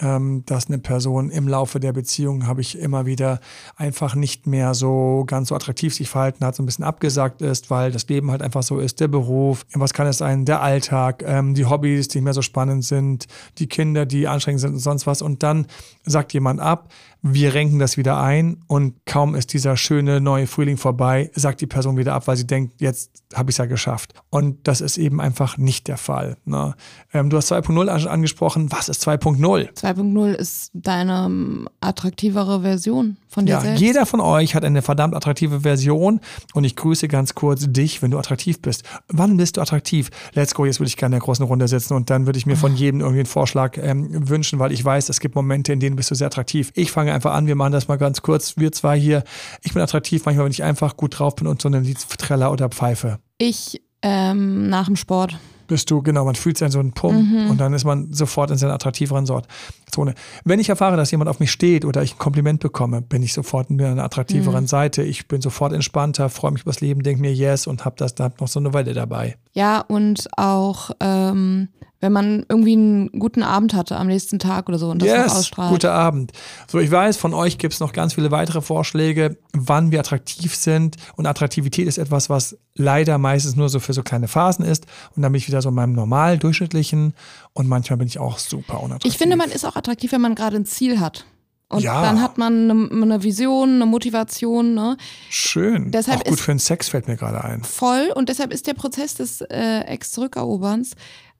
ähm, 0.00 0.44
dass 0.46 0.68
eine 0.68 0.78
Person 0.78 1.30
im 1.30 1.48
Laufe 1.48 1.80
der 1.80 1.92
Beziehung 1.92 2.46
habe 2.46 2.60
ich 2.60 2.78
immer 2.78 3.06
wieder 3.06 3.40
einfach 3.76 4.14
nicht 4.14 4.46
mehr 4.46 4.74
so 4.74 5.24
ganz 5.26 5.48
so 5.48 5.54
attraktiv 5.54 5.94
sich 5.94 6.08
verhalten 6.08 6.44
hat, 6.44 6.54
so 6.54 6.62
ein 6.62 6.66
bisschen 6.66 6.84
abgesagt 6.84 7.42
ist, 7.42 7.70
weil 7.70 7.90
das 7.90 8.06
Leben 8.08 8.30
halt 8.30 8.42
einfach 8.42 8.62
so 8.62 8.78
ist, 8.78 9.00
der 9.00 9.08
Beruf, 9.08 9.66
was 9.74 9.92
kann 9.92 10.06
es 10.06 10.18
sein, 10.18 10.44
der 10.44 10.62
Alltag, 10.62 11.24
ähm, 11.26 11.54
die 11.54 11.66
Hobbys, 11.66 12.08
die 12.08 12.18
nicht 12.18 12.24
mehr 12.24 12.34
so 12.34 12.42
spannend 12.42 12.84
sind, 12.84 13.26
die 13.58 13.66
Kinder, 13.66 14.06
die 14.06 14.28
anstrengend 14.28 14.60
sind 14.60 14.74
und 14.74 14.80
sonst 14.80 15.06
was. 15.06 15.20
Und 15.20 15.42
dann 15.42 15.66
sagt 16.04 16.32
jemand 16.32 16.60
ab, 16.60 16.88
wir 17.22 17.54
renken 17.54 17.78
das 17.78 17.96
wieder 17.96 18.20
ein 18.20 18.62
und 18.68 18.94
kaum 19.04 19.34
ist 19.34 19.52
dieser 19.52 19.76
schöne 19.76 20.20
neue 20.20 20.46
Frühling 20.46 20.76
vorbei, 20.76 21.30
sagt 21.34 21.60
die 21.60 21.66
Person 21.66 21.96
wieder 21.96 22.14
ab, 22.14 22.26
weil 22.26 22.36
sie 22.36 22.46
denkt, 22.46 22.80
jetzt 22.80 23.24
habe 23.34 23.50
ich 23.50 23.54
es 23.54 23.58
ja 23.58 23.66
geschafft. 23.66 24.14
Und 24.30 24.68
das 24.68 24.80
ist 24.80 24.98
eben 24.98 25.20
einfach 25.20 25.58
nicht 25.58 25.88
der 25.88 25.96
Fall. 25.96 26.36
Ne? 26.44 26.74
Ähm, 27.12 27.30
du 27.30 27.36
hast 27.36 27.50
2.0 27.50 28.06
angesprochen. 28.06 28.70
Was 28.70 28.88
ist 28.88 29.06
2.0? 29.06 29.72
2.0 29.74 30.32
ist 30.34 30.70
deine 30.74 31.26
ähm, 31.26 31.68
attraktivere 31.80 32.62
Version 32.62 33.16
von 33.28 33.46
dir 33.46 33.52
ja, 33.52 33.60
selbst. 33.60 33.80
Jeder 33.80 34.06
von 34.06 34.20
euch 34.20 34.54
hat 34.54 34.64
eine 34.64 34.82
verdammt 34.82 35.14
attraktive 35.14 35.60
Version 35.60 36.20
und 36.54 36.64
ich 36.64 36.76
grüße 36.76 37.08
ganz 37.08 37.34
kurz 37.34 37.66
dich, 37.68 38.02
wenn 38.02 38.10
du 38.10 38.18
attraktiv 38.18 38.60
bist. 38.60 38.84
Wann 39.08 39.36
bist 39.36 39.56
du 39.56 39.60
attraktiv? 39.60 40.10
Let's 40.34 40.54
go, 40.54 40.64
jetzt 40.64 40.80
würde 40.80 40.88
ich 40.88 40.96
gerne 40.96 41.16
in 41.16 41.20
der 41.20 41.24
großen 41.24 41.44
Runde 41.44 41.68
sitzen 41.68 41.94
und 41.94 42.10
dann 42.10 42.26
würde 42.26 42.38
ich 42.38 42.46
mir 42.46 42.56
von 42.56 42.74
jedem 42.74 43.00
irgendwie 43.00 43.20
einen 43.20 43.26
Vorschlag 43.26 43.76
ähm, 43.78 44.28
wünschen, 44.28 44.58
weil 44.58 44.72
ich 44.72 44.84
weiß, 44.84 45.08
es 45.08 45.20
gibt 45.20 45.34
Momente, 45.34 45.72
in 45.72 45.80
denen 45.80 45.96
bist 45.96 46.10
du 46.10 46.14
sehr 46.14 46.26
attraktiv. 46.26 46.70
Ich 46.74 46.90
fange 46.90 47.12
einfach 47.12 47.32
an, 47.32 47.46
wir 47.46 47.54
machen 47.54 47.72
das 47.72 47.88
mal 47.88 47.96
ganz 47.96 48.22
kurz. 48.22 48.56
Wir 48.56 48.72
zwei 48.72 48.98
hier. 48.98 49.24
Ich 49.62 49.72
bin 49.74 49.82
attraktiv, 49.82 50.24
manchmal, 50.24 50.46
wenn 50.46 50.52
ich 50.52 50.62
einfach 50.62 50.96
gut 50.96 51.18
drauf 51.18 51.36
bin 51.36 51.46
und 51.46 51.60
so 51.60 51.68
einen 51.68 51.84
Lied 51.84 51.98
Treller 52.18 52.50
oder 52.52 52.68
Pfeife. 52.68 53.18
Ich 53.38 53.80
ähm, 54.02 54.68
nach 54.68 54.86
dem 54.86 54.96
Sport 54.96 55.38
bist 55.68 55.90
du, 55.90 56.02
genau, 56.02 56.24
man 56.24 56.34
fühlt 56.34 56.58
sich 56.58 56.64
an 56.64 56.72
so 56.72 56.80
einen 56.80 56.92
Pump 56.92 57.30
mhm. 57.30 57.50
und 57.50 57.58
dann 57.58 57.72
ist 57.72 57.84
man 57.84 58.12
sofort 58.12 58.50
in 58.50 58.56
seiner 58.56 58.74
attraktiveren 58.74 59.26
Zone. 59.26 60.14
Wenn 60.44 60.58
ich 60.58 60.68
erfahre, 60.68 60.96
dass 60.96 61.10
jemand 61.10 61.30
auf 61.30 61.38
mich 61.38 61.52
steht 61.52 61.84
oder 61.84 62.02
ich 62.02 62.14
ein 62.14 62.18
Kompliment 62.18 62.60
bekomme, 62.60 63.02
bin 63.02 63.22
ich 63.22 63.32
sofort 63.32 63.70
in 63.70 63.80
einer 63.80 64.02
attraktiveren 64.02 64.64
mhm. 64.64 64.68
Seite. 64.68 65.02
Ich 65.02 65.28
bin 65.28 65.40
sofort 65.40 65.72
entspannter, 65.72 66.28
freue 66.28 66.52
mich 66.52 66.62
übers 66.62 66.80
Leben, 66.80 67.02
denke 67.02 67.20
mir 67.20 67.32
yes 67.32 67.66
und 67.66 67.84
habe 67.84 67.96
das 67.96 68.14
da 68.14 68.32
noch 68.40 68.48
so 68.48 68.58
eine 68.58 68.72
Weile 68.72 68.94
dabei. 68.94 69.36
Ja, 69.52 69.80
und 69.80 70.28
auch 70.36 70.90
ähm, 71.00 71.68
wenn 72.00 72.12
man 72.12 72.46
irgendwie 72.48 72.74
einen 72.74 73.08
guten 73.18 73.42
Abend 73.42 73.74
hatte 73.74 73.96
am 73.96 74.06
nächsten 74.06 74.38
Tag 74.38 74.68
oder 74.68 74.78
so 74.78 74.90
und 74.90 75.02
das 75.02 75.08
yes, 75.08 75.32
ausstrahlt. 75.32 75.70
guter 75.70 75.92
Abend. 75.92 76.32
So, 76.70 76.78
ich 76.78 76.90
weiß, 76.90 77.16
von 77.16 77.34
euch 77.34 77.58
gibt 77.58 77.74
es 77.74 77.80
noch 77.80 77.92
ganz 77.92 78.14
viele 78.14 78.30
weitere 78.30 78.60
Vorschläge, 78.60 79.36
wann 79.52 79.90
wir 79.90 80.00
attraktiv 80.00 80.54
sind. 80.54 80.96
Und 81.16 81.26
Attraktivität 81.26 81.88
ist 81.88 81.98
etwas, 81.98 82.30
was 82.30 82.56
leider 82.74 83.18
meistens 83.18 83.56
nur 83.56 83.68
so 83.68 83.80
für 83.80 83.92
so 83.92 84.02
kleine 84.02 84.28
Phasen 84.28 84.64
ist. 84.64 84.86
Und 85.16 85.22
dann 85.22 85.32
bin 85.32 85.38
ich 85.38 85.48
wieder 85.48 85.60
so 85.60 85.70
in 85.70 85.74
meinem 85.74 85.92
normal 85.92 86.38
durchschnittlichen 86.38 87.14
und 87.52 87.68
manchmal 87.68 87.96
bin 87.96 88.06
ich 88.06 88.20
auch 88.20 88.38
super 88.38 88.80
unattraktiv. 88.80 89.12
Ich 89.12 89.18
finde, 89.18 89.36
man 89.36 89.50
ist 89.50 89.64
auch 89.64 89.74
attraktiv, 89.74 90.12
wenn 90.12 90.20
man 90.20 90.36
gerade 90.36 90.56
ein 90.56 90.66
Ziel 90.66 91.00
hat. 91.00 91.24
Und 91.70 91.82
ja. 91.82 92.00
dann 92.00 92.22
hat 92.22 92.38
man 92.38 92.70
eine, 92.70 93.02
eine, 93.02 93.22
Vision, 93.22 93.74
eine 93.74 93.84
Motivation. 93.84 94.74
Ne? 94.74 94.96
Schön. 95.28 95.90
Deshalb 95.90 96.20
auch 96.20 96.24
gut 96.24 96.40
für 96.40 96.52
den 96.52 96.58
Sex 96.58 96.88
fällt 96.88 97.08
mir 97.08 97.16
gerade 97.16 97.44
ein. 97.44 97.62
Voll. 97.62 98.10
Und 98.14 98.30
deshalb 98.30 98.54
ist 98.54 98.66
der 98.66 98.72
Prozess 98.72 99.14
des 99.16 99.42
äh, 99.42 99.80
Ex-Zurückeroberns 99.80 100.92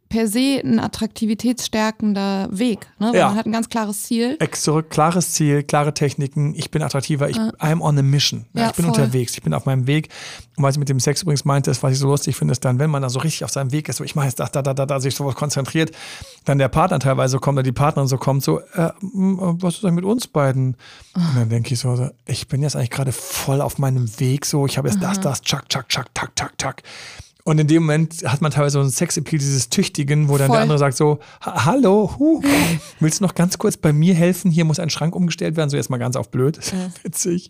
per 0.09 0.27
se 0.27 0.61
ein 0.65 0.79
attraktivitätsstärkender 0.79 2.49
Weg. 2.51 2.87
Ne? 2.99 3.13
Ja. 3.15 3.29
man 3.29 3.37
hat 3.37 3.47
ein 3.47 3.53
ganz 3.53 3.69
klares 3.69 4.05
Ziel. 4.05 4.37
Ex 4.41 4.63
zurück, 4.63 4.91
klares 4.91 5.33
Ziel, 5.33 5.63
klare 5.63 5.93
Techniken. 5.93 6.55
Ich 6.55 6.71
bin 6.71 6.83
attraktiver. 6.83 7.29
Ich, 7.29 7.39
ah. 7.39 7.53
I'm 7.61 7.81
on 7.81 7.99
a 7.99 8.03
mission. 8.03 8.47
Ja, 8.55 8.63
ja, 8.63 8.71
ich 8.71 8.77
bin 8.77 8.87
voll. 8.87 8.95
unterwegs. 8.95 9.35
Ich 9.35 9.43
bin 9.43 9.53
auf 9.53 9.67
meinem 9.67 9.87
Weg. 9.87 10.09
Und 10.57 10.65
was 10.65 10.75
ich 10.75 10.79
mit 10.79 10.89
dem 10.89 10.99
Sex 10.99 11.23
übrigens 11.23 11.45
meinte, 11.45 11.71
ist, 11.71 11.83
was 11.83 11.93
ich 11.93 11.99
so 11.99 12.09
lustig 12.09 12.37
finde, 12.37 12.53
ist 12.53 12.65
dann, 12.65 12.79
wenn 12.79 12.91
man 12.91 13.03
da 13.03 13.11
so 13.11 13.21
richtig 13.21 13.45
auf 13.45 13.51
seinem 13.51 13.71
Weg 13.71 13.89
ist, 13.89 13.97
so 13.97 14.05
ich 14.05 14.15
mache 14.15 14.27
jetzt 14.27 14.41
da, 14.41 14.47
da, 14.47 14.63
da, 14.63 14.75
da, 14.75 14.87
da, 14.87 15.01
sich 15.01 15.15
so 15.15 15.25
konzentriert, 15.25 15.93
dann 16.45 16.59
der 16.59 16.69
Partner 16.69 16.99
teilweise 16.99 17.39
kommt 17.39 17.57
oder 17.57 17.63
die 17.63 17.73
Partnerin 17.73 18.09
so 18.09 18.17
kommt, 18.17 18.43
so, 18.43 18.61
äh, 18.61 18.91
was 19.01 19.75
ist 19.75 19.85
denn 19.85 19.95
mit 19.95 20.05
uns 20.05 20.27
beiden? 20.27 20.77
Und 21.15 21.37
dann 21.37 21.49
denke 21.49 21.75
ich 21.75 21.81
so, 21.81 22.11
ich 22.27 22.49
bin 22.49 22.63
jetzt 22.63 22.77
eigentlich 22.77 22.91
gerade 22.91 23.13
voll 23.13 23.61
auf 23.61 23.79
meinem 23.79 24.09
Weg, 24.19 24.47
so, 24.47 24.67
ich 24.67 24.79
habe 24.79 24.89
jetzt 24.89 25.03
Aha. 25.03 25.09
das, 25.09 25.21
das, 25.21 25.43
tschak, 25.43 25.69
tschak, 25.69 25.89
tschak, 25.89 26.15
tak, 26.15 26.35
tak, 26.35 26.59
tak. 26.59 26.83
Und 27.49 27.59
in 27.59 27.67
dem 27.67 27.85
Moment 27.85 28.25
hat 28.27 28.43
man 28.43 28.53
teilweise 28.53 28.75
so 28.75 28.81
ein 28.81 28.91
Sexappeal, 28.91 29.39
dieses 29.39 29.71
Tüchtigen, 29.71 30.29
wo 30.29 30.37
dann 30.37 30.49
Voll. 30.49 30.57
der 30.57 30.63
andere 30.65 30.79
sagt 30.79 30.99
so, 30.99 31.19
hallo, 31.41 32.11
hu, 32.19 32.43
willst 33.01 33.21
du 33.21 33.25
noch 33.25 33.35
ganz 33.35 33.57
kurz 33.57 33.79
bei 33.79 33.91
mir 33.91 34.13
helfen? 34.13 34.51
Hier 34.51 34.67
muss 34.67 34.79
ein 34.79 34.91
Schrank 34.91 35.17
umgestellt 35.17 35.57
werden. 35.57 35.71
So 35.71 35.79
jetzt 35.79 35.89
mal 35.89 35.97
ganz 35.97 36.15
auf 36.17 36.31
blöd. 36.31 36.59
Ja. 36.71 36.91
Witzig. 37.03 37.49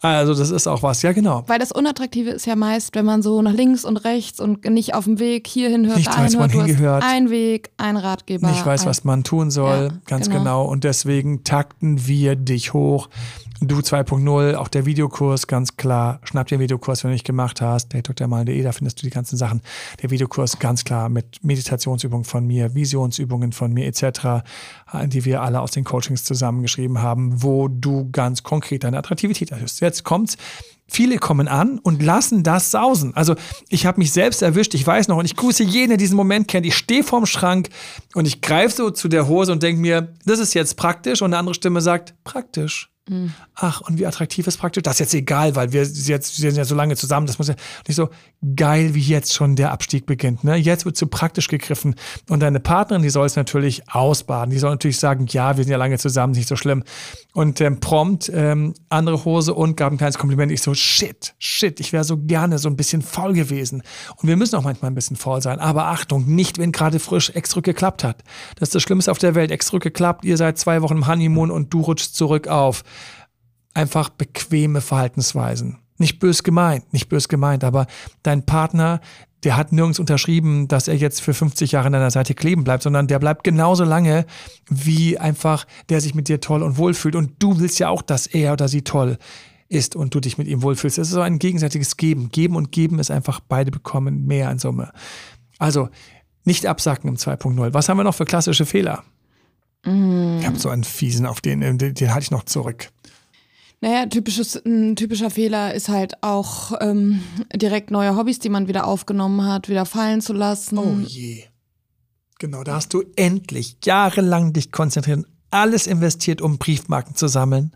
Also 0.00 0.32
das 0.34 0.48
ist 0.50 0.66
auch 0.66 0.82
was, 0.82 1.02
ja 1.02 1.12
genau. 1.12 1.44
Weil 1.48 1.58
das 1.58 1.70
Unattraktive 1.70 2.30
ist 2.30 2.46
ja 2.46 2.56
meist, 2.56 2.94
wenn 2.94 3.04
man 3.04 3.20
so 3.20 3.42
nach 3.42 3.52
links 3.52 3.84
und 3.84 3.98
rechts 3.98 4.40
und 4.40 4.64
nicht 4.64 4.94
auf 4.94 5.04
dem 5.04 5.18
Weg 5.18 5.46
hierhin 5.46 5.86
hört, 5.86 5.98
nicht 5.98 6.08
dahin 6.08 6.24
weiß, 6.24 6.38
hört, 6.38 6.54
man 6.54 6.66
hingehört. 6.66 7.04
ein 7.06 7.28
Weg, 7.28 7.72
ein 7.76 7.98
Ratgeber. 7.98 8.48
Nicht 8.48 8.64
weiß, 8.64 8.84
ein 8.84 8.88
was 8.88 9.04
man 9.04 9.22
tun 9.22 9.50
soll, 9.50 9.90
Ja, 9.92 9.98
ganz 10.06 10.28
genau. 10.28 10.38
genau. 10.38 10.64
Und 10.64 10.84
deswegen 10.84 11.44
takten 11.44 12.06
wir 12.06 12.36
dich 12.36 12.72
hoch. 12.72 13.10
Du 13.62 13.80
2.0, 13.80 14.54
auch 14.54 14.68
der 14.68 14.86
Videokurs, 14.86 15.46
ganz 15.46 15.76
klar. 15.76 16.20
Schnapp 16.24 16.46
dir 16.46 16.56
den 16.56 16.62
Videokurs, 16.62 17.04
wenn 17.04 17.10
du 17.10 17.12
nicht 17.12 17.26
gemacht 17.26 17.60
hast. 17.60 17.92
datedrmal.de, 17.92 18.62
da 18.62 18.72
findest 18.72 19.02
du 19.02 19.06
die 19.06 19.10
ganzen 19.10 19.36
Sachen. 19.36 19.60
Der 20.00 20.10
Videokurs 20.10 20.58
ganz 20.58 20.82
klar 20.82 21.10
mit 21.10 21.44
Meditationsübungen 21.44 22.24
von 22.24 22.46
mir, 22.46 22.74
Visionsübungen 22.74 23.52
von 23.52 23.74
mir 23.74 23.86
etc., 23.86 24.42
die 25.04 25.26
wir 25.26 25.42
alle 25.42 25.60
aus 25.60 25.72
den 25.72 25.84
Coachings 25.84 26.24
zusammengeschrieben 26.24 27.02
haben, 27.02 27.42
wo 27.42 27.68
du 27.68 28.08
ganz 28.10 28.42
konkret 28.42 28.84
deine 28.84 28.96
Attraktivität 28.96 29.50
erhöhst. 29.50 29.82
Jetzt 29.82 30.04
kommt's. 30.04 30.38
Viele 30.88 31.18
kommen 31.18 31.46
an 31.46 31.78
und 31.78 32.02
lassen 32.02 32.42
das 32.42 32.70
sausen. 32.70 33.14
Also 33.14 33.36
ich 33.68 33.84
habe 33.84 34.00
mich 34.00 34.10
selbst 34.10 34.40
erwischt, 34.40 34.72
ich 34.74 34.86
weiß 34.86 35.06
noch, 35.08 35.18
und 35.18 35.26
ich 35.26 35.36
grüße 35.36 35.64
jeden, 35.64 35.90
der 35.90 35.98
diesen 35.98 36.16
Moment 36.16 36.48
kennt. 36.48 36.64
Ich 36.64 36.76
stehe 36.76 37.04
vorm 37.04 37.26
Schrank 37.26 37.68
und 38.14 38.26
ich 38.26 38.40
greife 38.40 38.74
so 38.74 38.90
zu 38.90 39.08
der 39.08 39.28
Hose 39.28 39.52
und 39.52 39.62
denke 39.62 39.82
mir, 39.82 40.14
das 40.24 40.38
ist 40.38 40.54
jetzt 40.54 40.78
praktisch. 40.78 41.20
Und 41.20 41.26
eine 41.34 41.38
andere 41.38 41.54
Stimme 41.54 41.82
sagt, 41.82 42.14
praktisch. 42.24 42.89
Ach, 43.54 43.80
und 43.80 43.98
wie 43.98 44.06
attraktiv 44.06 44.46
ist 44.46 44.58
praktisch? 44.58 44.82
Das 44.84 44.94
ist 44.94 45.00
jetzt 45.00 45.14
egal, 45.14 45.56
weil 45.56 45.72
wir 45.72 45.82
jetzt 45.82 46.06
wir 46.42 46.50
sind 46.50 46.56
ja 46.56 46.64
so 46.64 46.74
lange 46.76 46.96
zusammen. 46.96 47.26
Das 47.26 47.38
muss 47.38 47.48
ja 47.48 47.56
nicht 47.88 47.96
so 47.96 48.08
geil, 48.54 48.94
wie 48.94 49.00
jetzt 49.00 49.34
schon 49.34 49.56
der 49.56 49.72
Abstieg 49.72 50.06
beginnt. 50.06 50.44
Ne? 50.44 50.54
Jetzt 50.56 50.84
wird 50.84 50.96
zu 50.96 51.08
praktisch 51.08 51.48
gegriffen. 51.48 51.96
Und 52.28 52.40
deine 52.40 52.60
Partnerin, 52.60 53.02
die 53.02 53.10
soll 53.10 53.26
es 53.26 53.34
natürlich 53.34 53.88
ausbaden. 53.90 54.50
Die 54.50 54.58
soll 54.58 54.70
natürlich 54.70 54.98
sagen, 54.98 55.26
ja, 55.28 55.56
wir 55.56 55.64
sind 55.64 55.72
ja 55.72 55.76
lange 55.76 55.98
zusammen, 55.98 56.34
nicht 56.34 56.46
so 56.46 56.56
schlimm. 56.56 56.84
Und 57.32 57.60
ähm, 57.60 57.80
prompt 57.80 58.30
ähm, 58.32 58.74
andere 58.90 59.24
Hose 59.24 59.54
und 59.54 59.76
gab 59.76 59.92
ein 59.92 59.98
kleines 59.98 60.18
Kompliment. 60.18 60.52
Ich 60.52 60.62
so, 60.62 60.74
shit, 60.74 61.34
shit, 61.38 61.80
ich 61.80 61.92
wäre 61.92 62.04
so 62.04 62.16
gerne 62.16 62.58
so 62.58 62.68
ein 62.68 62.76
bisschen 62.76 63.02
faul 63.02 63.32
gewesen. 63.32 63.82
Und 64.16 64.28
wir 64.28 64.36
müssen 64.36 64.54
auch 64.54 64.64
manchmal 64.64 64.90
ein 64.90 64.94
bisschen 64.94 65.16
faul 65.16 65.42
sein. 65.42 65.58
Aber 65.58 65.86
Achtung, 65.86 66.26
nicht, 66.26 66.58
wenn 66.58 66.70
gerade 66.70 67.00
frisch 67.00 67.30
Ex 67.30 67.54
geklappt 67.54 68.04
hat. 68.04 68.22
Das 68.56 68.68
ist 68.68 68.74
das 68.76 68.82
Schlimmste 68.82 69.10
auf 69.10 69.18
der 69.18 69.34
Welt. 69.34 69.50
Ex 69.50 69.70
geklappt, 69.70 70.24
ihr 70.24 70.36
seid 70.36 70.58
zwei 70.58 70.82
Wochen 70.82 70.98
im 70.98 71.06
Honeymoon 71.06 71.50
und 71.50 71.74
du 71.74 71.80
rutschst 71.80 72.14
zurück 72.14 72.46
auf 72.46 72.84
einfach 73.74 74.08
bequeme 74.08 74.80
Verhaltensweisen. 74.80 75.78
Nicht 75.98 76.18
bös 76.18 76.42
gemeint, 76.42 76.92
nicht 76.92 77.08
bös 77.08 77.28
gemeint, 77.28 77.62
aber 77.62 77.86
dein 78.22 78.46
Partner, 78.46 79.00
der 79.44 79.56
hat 79.56 79.72
nirgends 79.72 79.98
unterschrieben, 79.98 80.68
dass 80.68 80.88
er 80.88 80.96
jetzt 80.96 81.20
für 81.20 81.34
50 81.34 81.72
Jahre 81.72 81.86
an 81.86 81.92
deiner 81.92 82.10
Seite 82.10 82.34
kleben 82.34 82.64
bleibt, 82.64 82.82
sondern 82.82 83.06
der 83.06 83.18
bleibt 83.18 83.44
genauso 83.44 83.84
lange, 83.84 84.26
wie 84.68 85.18
einfach 85.18 85.66
der 85.88 86.00
sich 86.00 86.14
mit 86.14 86.28
dir 86.28 86.40
toll 86.40 86.62
und 86.62 86.78
wohl 86.78 86.94
fühlt. 86.94 87.16
Und 87.16 87.34
du 87.38 87.58
willst 87.58 87.78
ja 87.78 87.88
auch, 87.88 88.02
dass 88.02 88.26
er 88.26 88.52
oder 88.52 88.68
sie 88.68 88.82
toll 88.82 89.18
ist 89.68 89.94
und 89.94 90.14
du 90.14 90.20
dich 90.20 90.36
mit 90.36 90.48
ihm 90.48 90.62
wohlfühlst. 90.62 90.98
Es 90.98 91.08
ist 91.08 91.14
so 91.14 91.20
ein 91.20 91.38
gegenseitiges 91.38 91.96
Geben. 91.96 92.30
Geben 92.30 92.56
und 92.56 92.72
Geben 92.72 92.98
ist 92.98 93.10
einfach, 93.10 93.40
beide 93.40 93.70
bekommen 93.70 94.26
mehr 94.26 94.50
in 94.50 94.58
Summe. 94.58 94.90
Also 95.58 95.88
nicht 96.44 96.66
absacken 96.66 97.08
im 97.08 97.16
2.0. 97.16 97.72
Was 97.72 97.88
haben 97.88 97.98
wir 97.98 98.04
noch 98.04 98.14
für 98.14 98.24
klassische 98.24 98.66
Fehler? 98.66 99.04
Ich 99.82 99.90
habe 100.46 100.58
so 100.58 100.68
einen 100.68 100.84
fiesen, 100.84 101.24
auf 101.24 101.40
den, 101.40 101.60
den, 101.60 101.78
den 101.78 102.12
halte 102.12 102.24
ich 102.24 102.30
noch 102.30 102.44
zurück. 102.44 102.90
Naja, 103.82 104.06
typisches, 104.06 104.56
ein 104.56 104.94
typischer 104.94 105.30
Fehler 105.30 105.74
ist 105.74 105.88
halt 105.88 106.22
auch 106.22 106.72
ähm, 106.80 107.22
direkt 107.54 107.90
neue 107.90 108.14
Hobbys, 108.14 108.38
die 108.38 108.50
man 108.50 108.68
wieder 108.68 108.86
aufgenommen 108.86 109.46
hat, 109.46 109.70
wieder 109.70 109.86
fallen 109.86 110.20
zu 110.20 110.34
lassen. 110.34 110.76
Oh 110.76 110.98
je. 111.06 111.44
Genau, 112.38 112.62
da 112.62 112.74
hast 112.74 112.92
du 112.92 113.02
endlich 113.16 113.78
jahrelang 113.84 114.52
dich 114.52 114.70
konzentriert 114.70 115.18
und 115.18 115.26
alles 115.50 115.86
investiert, 115.86 116.42
um 116.42 116.58
Briefmarken 116.58 117.14
zu 117.14 117.26
sammeln. 117.26 117.74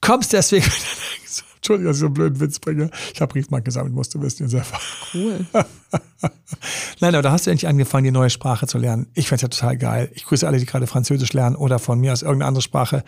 Kommst 0.00 0.32
deswegen 0.32 0.66
wieder 0.66 0.74
denkst, 0.74 1.44
Entschuldigung, 1.56 1.90
dass 1.90 1.96
ich 1.96 2.00
so 2.00 2.06
einen 2.06 2.14
blöden 2.14 2.40
Witz 2.40 2.58
bringe. 2.58 2.90
Ich 3.14 3.20
habe 3.20 3.32
Briefmarken 3.32 3.64
gesammelt, 3.64 3.94
musst 3.94 4.14
du 4.14 4.22
wissen, 4.22 4.44
Josefa. 4.44 4.78
Cool. 5.14 5.46
Nein, 7.00 7.14
aber 7.14 7.22
da 7.22 7.32
hast 7.32 7.46
du 7.46 7.50
endlich 7.50 7.68
angefangen, 7.68 8.04
die 8.04 8.10
neue 8.10 8.30
Sprache 8.30 8.66
zu 8.66 8.78
lernen. 8.78 9.08
Ich 9.14 9.28
find's 9.28 9.42
ja 9.42 9.48
total 9.48 9.76
geil. 9.76 10.10
Ich 10.14 10.24
grüße 10.24 10.46
alle, 10.46 10.58
die 10.58 10.66
gerade 10.66 10.86
Französisch 10.86 11.32
lernen 11.32 11.56
oder 11.56 11.78
von 11.78 11.98
mir 11.98 12.12
aus 12.12 12.22
irgendeine 12.22 12.48
andere 12.48 12.62
Sprache. 12.62 13.04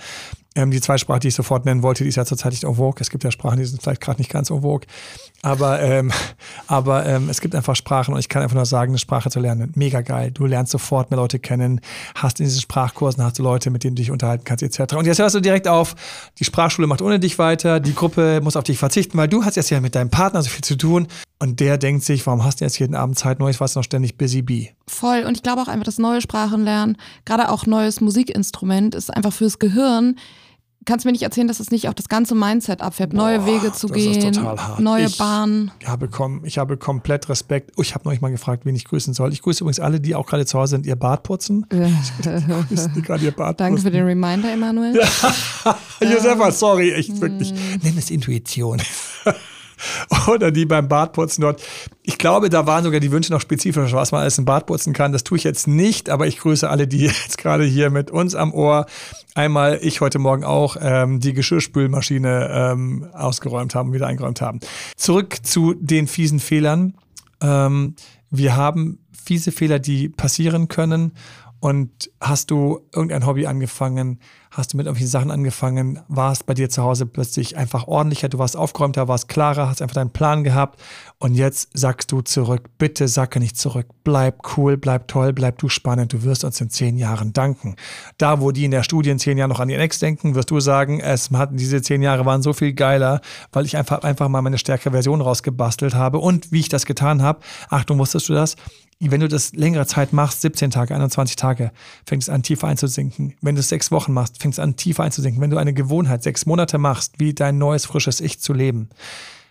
Ähm, 0.55 0.71
die 0.71 0.81
zwei 0.81 0.99
Sprachen, 0.99 1.21
die 1.21 1.29
ich 1.29 1.35
sofort 1.35 1.67
nennen 1.67 1.83
wollte, 1.83 2.05
die 2.05 2.09
ist 2.09 2.17
ja 2.17 2.25
zurzeit 2.25 2.53
nicht 2.53 2.65
en 2.65 2.75
vogue. 2.75 3.01
Es 3.01 3.11
gibt 3.11 3.23
ja 3.23 3.31
Sprachen, 3.31 3.59
die 3.59 3.65
sind 3.65 3.83
vielleicht 3.83 4.01
gerade 4.01 4.19
nicht 4.19 4.31
ganz 4.31 4.51
en 4.51 4.63
vogue. 4.63 4.87
Aber, 5.43 5.81
ähm, 5.81 6.11
aber 6.67 7.07
ähm, 7.07 7.29
es 7.29 7.41
gibt 7.41 7.55
einfach 7.55 7.77
Sprachen 7.77 8.15
und 8.15 8.21
ich 8.21 8.29
kann 8.29 8.43
einfach 8.43 8.57
nur 8.57 8.67
sagen, 8.67 8.93
eine 8.93 8.99
Sprache 8.99 9.31
zu 9.31 9.41
lernen, 9.41 9.73
mega 9.77 10.01
geil. 10.01 10.31
Du 10.33 10.47
lernst 10.47 10.73
sofort 10.73 11.11
mehr 11.11 11.19
Leute 11.19 11.39
kennen, 11.39 11.81
hast 12.15 12.41
in 12.41 12.47
diesen 12.47 12.61
Sprachkursen 12.61 13.23
hast 13.23 13.39
du 13.39 13.43
Leute, 13.43 13.71
mit 13.71 13.85
denen 13.85 13.95
du 13.95 14.03
dich 14.03 14.11
unterhalten 14.11 14.45
kannst, 14.45 14.63
etc. 14.63 14.95
Und 14.95 15.07
jetzt 15.07 15.19
hörst 15.19 15.35
du 15.35 15.41
direkt 15.41 15.69
auf, 15.69 15.95
die 16.39 16.45
Sprachschule 16.45 16.89
macht 16.89 17.03
ohne 17.03 17.21
dich 17.21 17.39
weiter, 17.39 17.79
die 17.79 17.95
Gruppe 17.95 18.41
muss 18.43 18.57
auf 18.57 18.65
dich 18.65 18.79
verzichten, 18.79 19.17
weil 19.19 19.29
du 19.29 19.45
hast 19.45 19.57
jetzt 19.57 19.71
ja 19.71 19.81
mit 19.81 19.95
deinem 19.95 20.11
Partner 20.11 20.43
so 20.43 20.51
viel 20.51 20.65
zu 20.65 20.77
tun 20.77 21.07
und 21.39 21.61
der 21.61 21.79
denkt 21.79 22.05
sich, 22.05 22.27
warum 22.27 22.45
hast 22.45 22.61
du 22.61 22.65
jetzt 22.65 22.79
jeden 22.79 22.95
Abend 22.95 23.19
Zeit, 23.19 23.39
Neues, 23.39 23.61
was 23.61 23.75
noch 23.75 23.85
ständig 23.85 24.17
busy 24.17 24.43
bee. 24.43 24.73
Voll. 24.89 25.23
Und 25.27 25.37
ich 25.37 25.43
glaube 25.45 25.63
auch 25.63 25.69
einfach, 25.69 25.85
das 25.85 25.99
neue 25.99 26.21
Sprachen 26.21 26.65
lernen, 26.65 26.97
gerade 27.25 27.51
auch 27.51 27.67
neues 27.67 28.01
Musikinstrument, 28.01 28.95
ist 28.97 29.15
einfach 29.15 29.33
fürs 29.33 29.59
Gehirn. 29.61 30.17
Kannst 30.85 31.05
mir 31.05 31.13
nicht 31.13 31.23
erzählen, 31.25 31.47
dass 31.47 31.61
es 31.61 31.71
nicht 31.71 31.87
auch 31.91 31.93
das 31.93 32.09
ganze 32.09 32.35
Mindset 32.35 32.81
abfärbt, 32.81 33.13
neue 33.13 33.41
Boah, 33.41 33.47
Wege 33.47 33.73
zu 33.73 33.89
gehen, 33.89 34.35
neue 34.79 35.05
Ich- 35.05 35.19
Bahnen. 35.19 35.71
Ich 35.81 35.87
habe, 35.87 36.09
kom 36.09 36.43
ich 36.47 36.57
habe 36.57 36.79
komplett 36.79 37.29
Respekt. 37.29 37.73
Oh, 37.77 37.83
ich 37.83 37.95
habe 37.95 38.05
neulich 38.07 38.23
mal 38.23 38.31
gefragt, 38.31 38.65
wen 38.65 38.75
ich 38.75 38.87
grüßen 38.87 39.13
soll. 39.13 39.31
Ich 39.35 39.43
grüße 39.43 39.63
übrigens 39.65 39.81
alle, 39.81 40.01
die 40.01 40.15
auch 40.15 40.25
gerade 40.27 40.47
zu 40.47 40.59
Hause 40.59 40.71
sind, 40.77 40.87
ihr 40.87 40.97
Bad 40.97 41.25
putzen. 41.25 41.67
Die 41.71 43.03
gerade 43.03 43.23
ihr 43.23 43.33
Bad 43.33 43.61
Danke 43.61 43.77
für 43.83 43.91
putzen. 43.91 43.93
den 43.99 44.07
Reminder, 44.07 44.51
Emanuel. 44.51 44.99
Josefa, 46.01 46.51
sorry, 46.53 46.93
ich 46.95 47.21
wirklich. 47.21 47.53
Nenn 47.83 47.99
es 47.99 48.11
Intuition. 48.11 48.81
Oder 50.29 50.51
die 50.51 50.67
beim 50.67 50.89
Badputzen 50.89 51.43
dort. 51.43 51.63
Ich 52.03 52.19
glaube, 52.19 52.49
da 52.49 52.67
waren 52.67 52.85
sogar 52.85 53.01
die 53.01 53.13
Wünsche 53.13 53.33
noch 53.33 53.41
spezifischer, 53.41 53.97
was 53.97 54.13
man 54.13 54.23
alles 54.23 54.39
im 54.39 54.45
Bad 54.45 54.67
putzen 54.67 54.93
kann. 54.93 55.13
Das 55.13 55.25
tue 55.25 55.39
ich 55.39 55.45
jetzt 55.45 55.69
nicht, 55.69 56.11
aber 56.11 56.27
ich 56.27 56.39
grüße 56.39 56.69
alle, 56.69 56.87
die 56.87 56.99
jetzt 57.07 57.39
gerade 57.39 57.65
hier 57.65 57.91
mit 57.91 58.11
uns 58.11 58.35
am 58.35 58.53
Ohr 58.53 58.87
einmal, 59.35 59.79
ich 59.83 60.01
heute 60.01 60.19
Morgen 60.19 60.45
auch, 60.45 60.77
ähm, 60.81 61.21
die 61.21 61.33
Geschirrspülmaschine 61.33 62.51
ähm, 62.53 63.09
ausgeräumt 63.13 63.75
haben, 63.75 63.93
wieder 63.93 64.07
eingeräumt 64.07 64.41
haben. 64.41 64.61
Zurück 64.97 65.37
zu 65.43 65.75
den 65.75 66.07
fiesen 66.07 66.41
Fehlern. 66.41 66.95
Ähm, 67.41 67.95
wir 68.31 68.57
haben 68.57 68.99
fiese 69.29 69.53
Fehler, 69.53 69.79
die 69.79 70.09
passieren 70.09 70.69
können. 70.69 71.13
Und 71.61 72.11
hast 72.21 72.51
du 72.53 72.81
irgendein 72.95 73.27
Hobby 73.27 73.47
angefangen? 73.47 74.21
Hast 74.51 74.73
du 74.73 74.77
mit 74.77 74.87
irgendwelchen 74.87 75.11
Sachen 75.11 75.31
angefangen? 75.31 76.01
Warst 76.09 76.47
bei 76.47 76.55
dir 76.55 76.71
zu 76.71 76.83
Hause 76.83 77.05
plötzlich 77.05 77.57
einfach 77.57 77.87
ordentlicher? 77.89 78.29
Du 78.29 78.39
warst 78.39 78.57
aufgeräumter, 78.57 79.09
warst 79.09 79.29
klarer, 79.29 79.69
hast 79.69 79.83
einfach 79.83 79.95
deinen 79.95 80.13
Plan 80.13 80.45
gehabt. 80.45 80.81
Und 81.19 81.35
jetzt 81.35 81.71
sagst 81.75 82.13
du 82.13 82.23
zurück, 82.23 82.71
bitte 82.79 83.09
sacke 83.09 83.41
nicht 83.41 83.59
zurück. 83.59 83.89
Bleib 84.05 84.57
cool, 84.57 84.77
bleib 84.77 85.09
toll, 85.09 85.33
bleib 85.33 85.59
du 85.59 85.69
spannend. 85.69 86.13
Du 86.13 86.23
wirst 86.23 86.45
uns 86.45 86.61
in 86.61 86.71
zehn 86.71 86.97
Jahren 86.97 87.33
danken. 87.33 87.75
Da, 88.19 88.41
wo 88.41 88.53
die 88.53 88.65
in 88.65 88.71
der 88.71 88.85
Studie 88.85 89.11
in 89.11 89.19
zehn 89.19 89.37
Jahren 89.37 89.51
noch 89.51 89.61
an 89.61 89.69
ihren 89.69 89.81
Ex 89.81 89.99
denken, 89.99 90.37
wirst 90.37 90.51
du 90.51 90.61
sagen, 90.61 91.01
es 91.01 91.31
hatten 91.33 91.57
diese 91.57 91.83
zehn 91.83 92.03
Jahre 92.03 92.25
waren 92.25 92.43
so 92.43 92.53
viel 92.53 92.73
geiler, 92.73 93.21
weil 93.53 93.67
ich 93.67 93.77
einfach, 93.77 94.03
einfach 94.03 94.29
mal 94.29 94.43
meine 94.43 94.59
stärkere 94.59 94.93
Version 94.93 95.21
rausgebastelt 95.21 95.95
habe. 95.95 96.19
Und 96.19 96.53
wie 96.53 96.61
ich 96.61 96.69
das 96.69 96.87
getan 96.87 97.21
habe, 97.21 97.41
Achtung, 97.69 97.99
wusstest 97.99 98.29
du 98.29 98.35
das? 98.35 98.57
Wenn 99.01 99.21
du 99.21 99.29
das 99.29 99.53
längere 99.53 99.87
Zeit 99.87 100.13
machst, 100.13 100.41
17 100.43 100.71
Tage, 100.71 100.95
21 100.95 101.37
Tage, 101.37 101.71
fängt 102.05 102.23
es 102.23 102.29
an, 102.29 102.43
tiefer 102.43 102.67
einzusinken. 102.67 103.35
Wenn 103.41 103.55
du 103.55 103.61
es 103.61 103.69
sechs 103.69 103.93
Wochen 103.93 104.13
machst, 104.13 104.43
fängt 104.43 104.55
es 104.55 104.59
an, 104.59 104.77
tiefer 104.77 105.05
einzusinken. 105.05 105.41
Wenn 105.41 105.51
du 105.51 105.57
eine 105.57 105.73
Gewohnheit 105.73 106.23
sechs 106.23 106.47
Monate 106.47 106.79
machst, 106.79 107.15
wie 107.19 107.33
dein 107.33 107.59
neues, 107.59 107.87
frisches 107.87 108.21
Ich 108.21 108.41
zu 108.41 108.53
leben, 108.53 108.89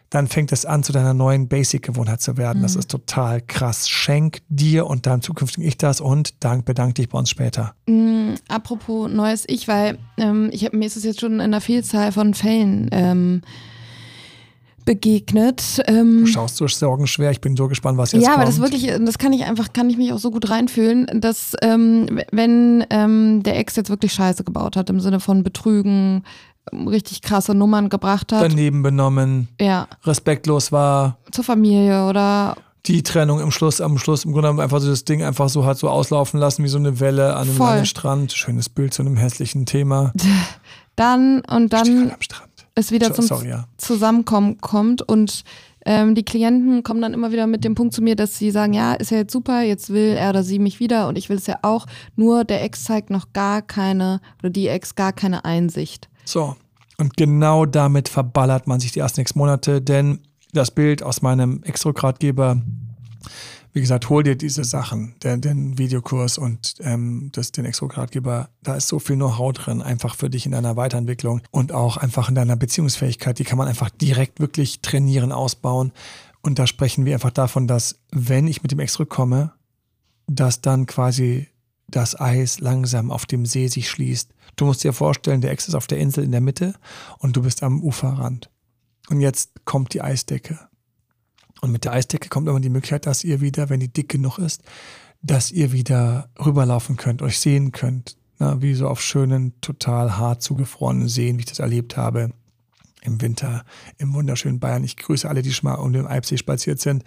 dann 0.09 0.27
fängt 0.27 0.51
es 0.51 0.65
an, 0.65 0.83
zu 0.83 0.93
deiner 0.93 1.13
neuen 1.13 1.47
Basic-Gewohnheit 1.47 2.21
zu 2.21 2.37
werden. 2.37 2.61
Das 2.61 2.75
ist 2.75 2.89
total 2.89 3.41
krass. 3.41 3.89
Schenk 3.89 4.39
dir 4.47 4.87
und 4.87 5.05
deinem 5.05 5.21
zukünftigen 5.21 5.67
Ich 5.67 5.77
das 5.77 5.99
und 5.99 6.43
dank, 6.43 6.65
bedank 6.65 6.95
dich 6.95 7.09
bei 7.09 7.19
uns 7.19 7.29
später. 7.29 7.75
Mm, 7.87 8.35
apropos 8.47 9.11
neues 9.11 9.43
Ich, 9.47 9.67
weil 9.67 9.97
ähm, 10.17 10.49
ich 10.53 10.63
hab, 10.63 10.73
mir 10.73 10.85
ist 10.85 10.95
es 10.95 11.03
jetzt 11.03 11.19
schon 11.19 11.33
in 11.33 11.41
einer 11.41 11.61
Vielzahl 11.61 12.13
von 12.13 12.33
Fällen 12.33 12.87
ähm, 12.91 13.41
begegnet. 14.87 15.81
Ähm, 15.85 16.21
Du 16.21 16.27
schaust 16.27 16.55
so 16.55 16.67
sorgenschwer. 16.67 17.29
Ich 17.29 17.41
bin 17.41 17.55
so 17.57 17.67
gespannt, 17.67 17.97
was 17.97 18.13
jetzt 18.13 18.23
ja, 18.23 18.29
kommt. 18.29 18.41
aber 18.41 18.45
das 18.49 18.59
wirklich, 18.59 18.87
das 18.87 19.17
kann 19.17 19.33
ich 19.33 19.43
einfach, 19.43 19.73
kann 19.73 19.89
ich 19.89 19.97
mich 19.97 20.13
auch 20.13 20.17
so 20.17 20.31
gut 20.31 20.49
reinfühlen, 20.49 21.07
dass 21.21 21.55
ähm, 21.61 22.21
wenn 22.31 22.85
ähm, 22.89 23.43
der 23.43 23.59
Ex 23.59 23.75
jetzt 23.75 23.89
wirklich 23.89 24.13
Scheiße 24.13 24.45
gebaut 24.45 24.77
hat, 24.77 24.89
im 24.89 25.01
Sinne 25.01 25.19
von 25.19 25.43
Betrügen, 25.43 26.23
ähm, 26.71 26.87
richtig 26.87 27.21
krasse 27.21 27.53
Nummern 27.53 27.89
gebracht 27.89 28.31
hat, 28.31 28.41
daneben 28.41 28.81
benommen, 28.81 29.49
ja, 29.59 29.87
respektlos 30.05 30.71
war, 30.71 31.17
zur 31.31 31.43
Familie 31.43 32.07
oder 32.07 32.55
die 32.85 33.03
Trennung 33.03 33.41
im 33.41 33.51
Schluss, 33.51 33.81
am 33.81 33.97
Schluss 33.97 34.23
im 34.23 34.31
Grunde 34.31 34.63
einfach 34.63 34.79
so 34.79 34.89
das 34.89 35.03
Ding 35.03 35.21
einfach 35.21 35.49
so 35.49 35.65
hat 35.65 35.77
so 35.77 35.89
auslaufen 35.89 36.39
lassen 36.39 36.63
wie 36.63 36.69
so 36.69 36.77
eine 36.77 37.01
Welle 37.01 37.35
an 37.35 37.49
einem 37.49 37.57
Voll. 37.57 37.67
langen 37.67 37.85
Strand. 37.85 38.31
Schönes 38.31 38.69
Bild 38.69 38.93
zu 38.93 39.01
einem 39.01 39.17
hässlichen 39.17 39.65
Thema. 39.65 40.13
dann 40.95 41.41
und 41.41 41.67
Steht 41.67 41.87
dann 41.87 42.11
am 42.11 42.21
Strand. 42.21 42.46
Es 42.77 42.91
wieder 42.91 43.07
So- 43.07 43.13
zum 43.15 43.25
sorry, 43.25 43.49
ja. 43.49 43.67
Zusammenkommen 43.77 44.59
kommt 44.59 45.01
und 45.01 45.43
ähm, 45.85 46.15
die 46.15 46.23
Klienten 46.25 46.83
kommen 46.83 47.01
dann 47.01 47.13
immer 47.13 47.31
wieder 47.31 47.47
mit 47.47 47.63
dem 47.63 47.73
Punkt 47.75 47.93
zu 47.93 48.01
mir, 48.01 48.15
dass 48.15 48.37
sie 48.37 48.51
sagen, 48.51 48.73
ja, 48.73 48.93
ist 48.93 49.11
ja 49.11 49.17
jetzt 49.17 49.31
super, 49.31 49.61
jetzt 49.61 49.89
will 49.89 50.15
er 50.17 50.29
oder 50.31 50.43
sie 50.43 50.59
mich 50.59 50.79
wieder 50.79 51.07
und 51.07 51.17
ich 51.17 51.29
will 51.29 51.37
es 51.37 51.47
ja 51.47 51.59
auch, 51.61 51.85
nur 52.15 52.43
der 52.43 52.61
Ex 52.63 52.83
zeigt 52.83 53.09
noch 53.09 53.31
gar 53.33 53.61
keine 53.61 54.19
oder 54.39 54.49
die 54.49 54.67
Ex 54.67 54.95
gar 54.95 55.13
keine 55.13 55.45
Einsicht. 55.45 56.09
So. 56.25 56.55
Und 56.97 57.15
genau 57.15 57.65
damit 57.65 58.09
verballert 58.09 58.67
man 58.67 58.79
sich 58.79 58.91
die 58.91 58.99
ersten 58.99 59.17
sechs 59.17 59.35
Monate, 59.35 59.81
denn 59.81 60.19
das 60.51 60.71
Bild 60.71 61.03
aus 61.03 61.21
meinem 61.21 61.61
Extrogradgeber, 61.63 62.61
wie 63.73 63.81
gesagt, 63.81 64.09
hol 64.09 64.23
dir 64.23 64.35
diese 64.35 64.63
Sachen, 64.63 65.15
den, 65.23 65.41
den 65.41 65.77
Videokurs 65.77 66.37
und 66.37 66.75
ähm, 66.81 67.29
das, 67.33 67.51
den 67.51 67.65
Extrogradgeber, 67.65 68.49
da 68.63 68.75
ist 68.75 68.87
so 68.87 68.99
viel 68.99 69.15
Know-how 69.15 69.53
drin, 69.53 69.81
einfach 69.81 70.15
für 70.15 70.29
dich 70.29 70.45
in 70.45 70.51
deiner 70.51 70.75
Weiterentwicklung 70.75 71.41
und 71.51 71.71
auch 71.71 71.97
einfach 71.97 72.29
in 72.29 72.35
deiner 72.35 72.55
Beziehungsfähigkeit, 72.55 73.39
die 73.39 73.43
kann 73.43 73.57
man 73.57 73.67
einfach 73.67 73.89
direkt 73.89 74.39
wirklich 74.39 74.81
trainieren, 74.81 75.31
ausbauen. 75.31 75.91
Und 76.41 76.59
da 76.59 76.67
sprechen 76.67 77.05
wir 77.05 77.13
einfach 77.13 77.31
davon, 77.31 77.67
dass 77.67 77.99
wenn 78.11 78.47
ich 78.47 78.63
mit 78.63 78.71
dem 78.71 78.79
Extra 78.79 79.05
komme, 79.05 79.53
dass 80.27 80.61
dann 80.61 80.85
quasi 80.85 81.47
das 81.87 82.19
Eis 82.19 82.59
langsam 82.59 83.11
auf 83.11 83.25
dem 83.25 83.45
See 83.45 83.67
sich 83.67 83.89
schließt. 83.89 84.33
Du 84.55 84.65
musst 84.65 84.83
dir 84.83 84.93
vorstellen, 84.93 85.41
der 85.41 85.51
Ex 85.51 85.67
ist 85.67 85.75
auf 85.75 85.87
der 85.87 85.99
Insel 85.99 86.23
in 86.23 86.31
der 86.31 86.41
Mitte 86.41 86.73
und 87.19 87.35
du 87.35 87.41
bist 87.41 87.63
am 87.63 87.81
Uferrand. 87.81 88.49
Und 89.09 89.21
jetzt 89.21 89.51
kommt 89.65 89.93
die 89.93 90.01
Eisdecke. 90.01 90.59
Und 91.61 91.71
mit 91.71 91.85
der 91.85 91.93
Eisdecke 91.93 92.29
kommt 92.29 92.47
immer 92.47 92.59
die 92.59 92.69
Möglichkeit, 92.69 93.05
dass 93.05 93.23
ihr 93.23 93.41
wieder, 93.41 93.69
wenn 93.69 93.79
die 93.79 93.91
dick 93.91 94.09
genug 94.09 94.37
ist, 94.37 94.61
dass 95.21 95.51
ihr 95.51 95.71
wieder 95.71 96.29
rüberlaufen 96.43 96.97
könnt, 96.97 97.21
euch 97.21 97.39
sehen 97.39 97.71
könnt. 97.71 98.17
Na, 98.39 98.61
wie 98.61 98.75
so 98.75 98.87
auf 98.87 99.01
schönen, 99.01 99.59
total 99.61 100.17
hart 100.17 100.43
zugefrorenen 100.43 101.07
Seen, 101.07 101.37
wie 101.37 101.41
ich 101.41 101.47
das 101.47 101.59
erlebt 101.59 101.97
habe 101.97 102.31
im 103.07 103.21
Winter 103.21 103.63
im 103.97 104.13
wunderschönen 104.13 104.59
Bayern. 104.59 104.83
Ich 104.83 104.97
grüße 104.97 105.27
alle, 105.27 105.41
die 105.41 105.53
schon 105.53 105.69
mal 105.69 105.75
um 105.75 105.93
den 105.93 106.05
Alpsee 106.05 106.37
spaziert 106.37 106.79
sind. 106.79 107.03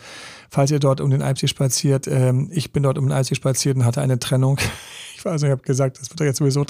Falls 0.49 0.71
ihr 0.71 0.81
dort 0.81 1.01
um 1.01 1.11
den 1.11 1.23
Alpsee 1.23 1.47
spaziert, 1.47 2.09
ähm, 2.09 2.49
ich 2.53 2.73
bin 2.73 2.83
dort 2.83 2.99
um 2.99 3.07
den 3.07 3.13
Alpsee 3.13 3.35
spaziert 3.35 3.77
und 3.77 3.85
hatte 3.85 4.01
eine 4.01 4.19
Trennung. 4.19 4.59
Ich 5.17 5.27
weiß, 5.27 5.43
ich 5.43 5.51
habe 5.51 5.61
gesagt, 5.61 6.01
das 6.01 6.09
wird 6.09 6.21
jetzt 6.21 6.39
sowieso, 6.39 6.65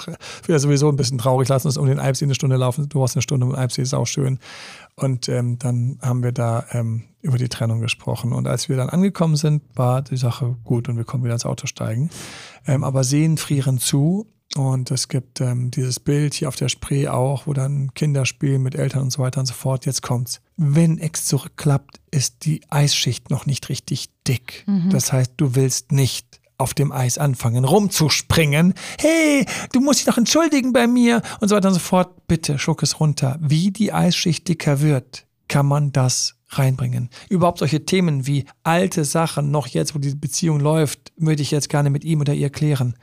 wird 0.46 0.60
sowieso 0.60 0.88
ein 0.88 0.96
bisschen 0.96 1.18
traurig. 1.18 1.46
Lass 1.46 1.66
uns 1.66 1.76
um 1.76 1.86
den 1.86 2.00
Alpsee 2.00 2.24
eine 2.24 2.34
Stunde 2.34 2.56
laufen. 2.56 2.88
Du 2.88 3.00
hast 3.00 3.14
eine 3.14 3.22
Stunde 3.22 3.46
um 3.46 3.52
den 3.52 3.60
Alpsee, 3.60 3.80
ist 3.80 3.94
auch 3.94 4.08
schön. 4.08 4.40
Und 4.96 5.28
ähm, 5.28 5.56
dann 5.60 6.00
haben 6.02 6.24
wir 6.24 6.32
da 6.32 6.66
ähm, 6.72 7.04
über 7.22 7.38
die 7.38 7.48
Trennung 7.48 7.80
gesprochen. 7.80 8.32
Und 8.32 8.46
als 8.46 8.68
wir 8.68 8.76
dann 8.76 8.88
angekommen 8.88 9.36
sind, 9.36 9.62
war 9.74 10.02
die 10.02 10.16
Sache 10.16 10.56
gut 10.64 10.88
und 10.88 10.96
wir 10.96 11.04
konnten 11.04 11.24
wieder 11.24 11.34
ins 11.34 11.46
Auto 11.46 11.66
steigen. 11.66 12.10
Ähm, 12.66 12.84
aber 12.84 13.04
Seen 13.04 13.36
frieren 13.36 13.78
zu 13.78 14.26
und 14.56 14.90
es 14.90 15.08
gibt 15.08 15.40
ähm, 15.40 15.70
dieses 15.70 16.00
Bild 16.00 16.34
hier 16.34 16.48
auf 16.48 16.56
der 16.56 16.68
Spree 16.68 17.08
auch, 17.08 17.46
wo 17.46 17.52
dann 17.52 17.94
Kinder 17.94 18.26
spielen 18.26 18.62
mit 18.62 18.74
Eltern 18.74 19.02
und 19.02 19.10
so 19.12 19.22
weiter 19.22 19.40
und 19.40 19.46
so 19.46 19.54
fort. 19.54 19.86
Jetzt 19.86 20.02
kommt's. 20.02 20.40
Wenn 20.56 20.98
X 20.98 21.26
zurückklappt, 21.26 22.00
ist 22.10 22.44
die 22.44 22.62
Eisschicht 22.68 23.30
noch 23.30 23.46
nicht 23.46 23.68
richtig 23.68 24.08
dick. 24.26 24.64
Mhm. 24.66 24.90
Das 24.90 25.12
heißt, 25.12 25.34
du 25.36 25.54
willst 25.54 25.92
nicht 25.92 26.40
auf 26.58 26.74
dem 26.74 26.92
Eis 26.92 27.16
anfangen 27.16 27.64
rumzuspringen. 27.64 28.74
Hey, 28.98 29.46
du 29.72 29.80
musst 29.80 30.00
dich 30.00 30.06
doch 30.06 30.18
entschuldigen 30.18 30.72
bei 30.72 30.86
mir 30.86 31.22
und 31.40 31.48
so 31.48 31.54
weiter 31.54 31.68
und 31.68 31.74
so 31.74 31.80
fort. 31.80 32.26
Bitte 32.26 32.58
schluck 32.58 32.82
es 32.82 32.98
runter. 33.00 33.38
Wie 33.40 33.70
die 33.70 33.92
Eisschicht 33.92 34.48
dicker 34.48 34.80
wird, 34.80 35.26
kann 35.48 35.66
man 35.66 35.92
das 35.92 36.39
reinbringen. 36.50 37.08
Überhaupt 37.28 37.58
solche 37.58 37.84
Themen 37.84 38.26
wie 38.26 38.44
alte 38.62 39.04
Sachen, 39.04 39.50
noch 39.50 39.66
jetzt, 39.66 39.94
wo 39.94 39.98
die 39.98 40.14
Beziehung 40.14 40.60
läuft, 40.60 41.12
würde 41.16 41.42
ich 41.42 41.50
jetzt 41.50 41.68
gerne 41.68 41.90
mit 41.90 42.04
ihm 42.04 42.20
oder 42.20 42.34
ihr 42.34 42.50
klären 42.50 42.94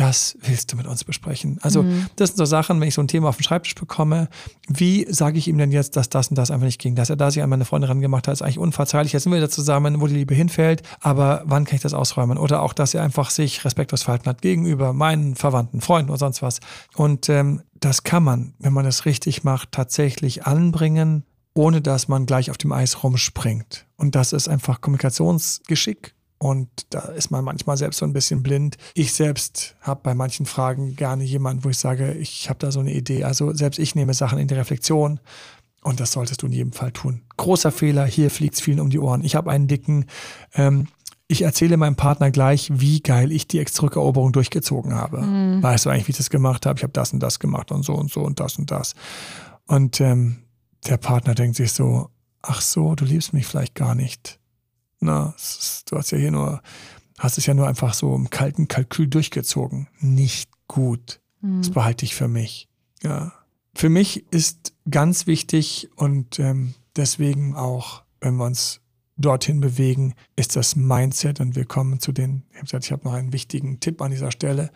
das 0.00 0.38
willst 0.40 0.72
du 0.72 0.78
mit 0.78 0.86
uns 0.86 1.04
besprechen. 1.04 1.58
Also 1.60 1.82
mhm. 1.82 2.06
das 2.16 2.30
sind 2.30 2.38
so 2.38 2.46
Sachen, 2.46 2.80
wenn 2.80 2.88
ich 2.88 2.94
so 2.94 3.02
ein 3.02 3.08
Thema 3.08 3.28
auf 3.28 3.36
den 3.36 3.42
Schreibtisch 3.42 3.74
bekomme, 3.74 4.28
wie 4.66 5.06
sage 5.10 5.36
ich 5.36 5.46
ihm 5.46 5.58
denn 5.58 5.72
jetzt, 5.72 5.94
dass 5.94 6.08
das 6.08 6.28
und 6.28 6.36
das 6.36 6.50
einfach 6.50 6.64
nicht 6.64 6.80
ging? 6.80 6.94
Dass 6.94 7.10
er 7.10 7.16
da 7.16 7.30
sich 7.30 7.42
an 7.42 7.50
meine 7.50 7.66
Freundin 7.66 7.90
rangemacht 7.90 8.26
hat, 8.26 8.32
ist 8.32 8.40
eigentlich 8.40 8.58
unverzeihlich. 8.58 9.12
Jetzt 9.12 9.24
sind 9.24 9.32
wir 9.32 9.36
wieder 9.36 9.50
zusammen, 9.50 10.00
wo 10.00 10.06
die 10.06 10.14
Liebe 10.14 10.34
hinfällt, 10.34 10.82
aber 11.00 11.42
wann 11.44 11.66
kann 11.66 11.76
ich 11.76 11.82
das 11.82 11.92
ausräumen? 11.92 12.38
Oder 12.38 12.62
auch, 12.62 12.72
dass 12.72 12.94
er 12.94 13.02
einfach 13.02 13.28
sich 13.28 13.62
respektlos 13.62 14.04
verhalten 14.04 14.26
hat 14.26 14.40
gegenüber 14.40 14.94
meinen 14.94 15.34
Verwandten, 15.34 15.82
Freunden 15.82 16.10
oder 16.10 16.18
sonst 16.18 16.40
was. 16.40 16.60
Und 16.94 17.28
ähm, 17.28 17.60
das 17.78 18.02
kann 18.02 18.22
man, 18.22 18.54
wenn 18.58 18.72
man 18.72 18.86
das 18.86 19.04
richtig 19.04 19.44
macht, 19.44 19.72
tatsächlich 19.72 20.46
anbringen, 20.46 21.24
ohne 21.54 21.80
dass 21.80 22.08
man 22.08 22.26
gleich 22.26 22.50
auf 22.50 22.58
dem 22.58 22.72
Eis 22.72 23.02
rumspringt. 23.02 23.86
Und 23.96 24.14
das 24.14 24.32
ist 24.32 24.48
einfach 24.48 24.80
Kommunikationsgeschick 24.80 26.14
und 26.42 26.68
da 26.88 27.00
ist 27.00 27.30
man 27.30 27.44
manchmal 27.44 27.76
selbst 27.76 27.98
so 27.98 28.06
ein 28.06 28.14
bisschen 28.14 28.42
blind. 28.42 28.78
Ich 28.94 29.12
selbst 29.12 29.76
habe 29.82 30.00
bei 30.02 30.14
manchen 30.14 30.46
Fragen 30.46 30.96
gerne 30.96 31.22
jemanden, 31.22 31.64
wo 31.64 31.68
ich 31.68 31.76
sage, 31.76 32.14
ich 32.14 32.48
habe 32.48 32.58
da 32.58 32.72
so 32.72 32.80
eine 32.80 32.94
Idee. 32.94 33.24
Also 33.24 33.52
selbst 33.52 33.78
ich 33.78 33.94
nehme 33.94 34.14
Sachen 34.14 34.38
in 34.38 34.48
die 34.48 34.54
Reflexion. 34.54 35.20
Und 35.82 36.00
das 36.00 36.12
solltest 36.12 36.40
du 36.40 36.46
in 36.46 36.52
jedem 36.52 36.72
Fall 36.72 36.92
tun. 36.92 37.22
Großer 37.36 37.70
Fehler, 37.70 38.06
hier 38.06 38.30
fliegt 38.30 38.54
es 38.54 38.60
vielen 38.60 38.80
um 38.80 38.88
die 38.88 38.98
Ohren. 38.98 39.22
Ich 39.22 39.34
habe 39.34 39.50
einen 39.50 39.66
dicken, 39.66 40.06
ähm, 40.54 40.88
ich 41.28 41.42
erzähle 41.42 41.76
meinem 41.76 41.96
Partner 41.96 42.30
gleich, 42.30 42.70
wie 42.72 43.00
geil 43.00 43.32
ich 43.32 43.46
die 43.46 43.58
Extrückeroberung 43.58 44.32
durchgezogen 44.32 44.94
habe. 44.94 45.20
Mhm. 45.20 45.62
Weißt 45.62 45.84
du 45.84 45.90
eigentlich, 45.90 46.08
wie 46.08 46.12
ich 46.12 46.16
das 46.16 46.30
gemacht 46.30 46.64
habe? 46.64 46.78
Ich 46.78 46.82
habe 46.82 46.92
das 46.92 47.12
und 47.12 47.20
das 47.20 47.38
gemacht 47.38 47.70
und 47.70 47.82
so 47.82 47.94
und 47.94 48.10
so 48.10 48.22
und 48.22 48.40
das 48.40 48.58
und 48.58 48.70
das. 48.70 48.94
Und 49.66 50.00
ähm, 50.00 50.38
der 50.86 50.96
Partner 50.96 51.34
denkt 51.34 51.56
sich 51.56 51.72
so, 51.72 52.10
ach 52.42 52.60
so, 52.60 52.94
du 52.94 53.04
liebst 53.04 53.32
mich 53.32 53.46
vielleicht 53.46 53.74
gar 53.74 53.94
nicht. 53.94 54.38
Na, 55.00 55.34
du 55.86 55.96
hast 55.96 56.10
ja 56.10 56.18
hier 56.18 56.30
nur, 56.30 56.62
hast 57.18 57.38
es 57.38 57.46
ja 57.46 57.54
nur 57.54 57.66
einfach 57.66 57.94
so 57.94 58.14
im 58.14 58.30
kalten 58.30 58.68
Kalkül 58.68 59.08
durchgezogen. 59.08 59.88
Nicht 59.98 60.50
gut. 60.68 61.20
Mhm. 61.40 61.62
Das 61.62 61.70
behalte 61.70 62.04
ich 62.04 62.14
für 62.14 62.28
mich. 62.28 62.68
Ja. 63.02 63.32
Für 63.74 63.88
mich 63.88 64.24
ist 64.30 64.74
ganz 64.90 65.26
wichtig 65.26 65.88
und 65.96 66.38
ähm, 66.38 66.74
deswegen 66.96 67.54
auch, 67.54 68.02
wenn 68.20 68.36
wir 68.36 68.44
uns 68.44 68.80
dorthin 69.16 69.60
bewegen, 69.60 70.14
ist 70.36 70.56
das 70.56 70.76
Mindset. 70.76 71.40
Und 71.40 71.56
wir 71.56 71.66
kommen 71.66 72.00
zu 72.00 72.12
den, 72.12 72.44
ich 72.50 72.56
habe 72.56 72.64
gesagt, 72.64 72.84
ich 72.86 72.92
habe 72.92 73.04
noch 73.04 73.14
einen 73.14 73.32
wichtigen 73.32 73.80
Tipp 73.80 74.00
an 74.02 74.10
dieser 74.10 74.30
Stelle. 74.30 74.70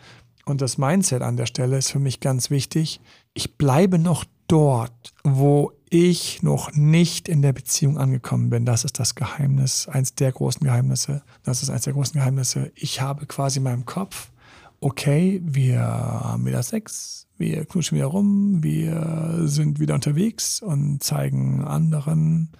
Und 0.45 0.61
das 0.61 0.77
Mindset 0.77 1.23
an 1.23 1.37
der 1.37 1.47
Stelle 1.47 1.77
ist 1.77 1.91
für 1.91 1.99
mich 1.99 2.19
ganz 2.19 2.49
wichtig. 2.49 3.01
Ich 3.33 3.57
bleibe 3.57 3.97
noch 3.97 4.25
dort, 4.47 5.13
wo 5.23 5.71
ich 5.95 6.43
noch 6.43 6.73
nicht 6.73 7.27
in 7.27 7.41
der 7.41 7.53
Beziehung 7.53 7.97
angekommen 7.97 8.49
bin. 8.49 8.65
Das 8.65 8.83
ist 8.83 8.99
das 8.99 9.15
Geheimnis, 9.15 9.87
eins 9.87 10.15
der 10.15 10.31
großen 10.31 10.63
Geheimnisse. 10.63 11.23
Das 11.43 11.63
ist 11.63 11.69
eins 11.69 11.83
der 11.83 11.93
großen 11.93 12.19
Geheimnisse. 12.19 12.71
Ich 12.75 13.01
habe 13.01 13.25
quasi 13.25 13.57
in 13.57 13.63
meinem 13.63 13.85
Kopf, 13.85 14.31
okay, 14.79 15.41
wir 15.43 15.79
haben 15.81 16.45
wieder 16.45 16.63
Sex, 16.63 17.27
wir 17.37 17.65
knutschen 17.65 17.97
wieder 17.97 18.07
rum, 18.07 18.63
wir 18.63 19.41
sind 19.43 19.79
wieder 19.79 19.95
unterwegs 19.95 20.61
und 20.61 21.03
zeigen 21.03 21.63
anderen, 21.63 22.51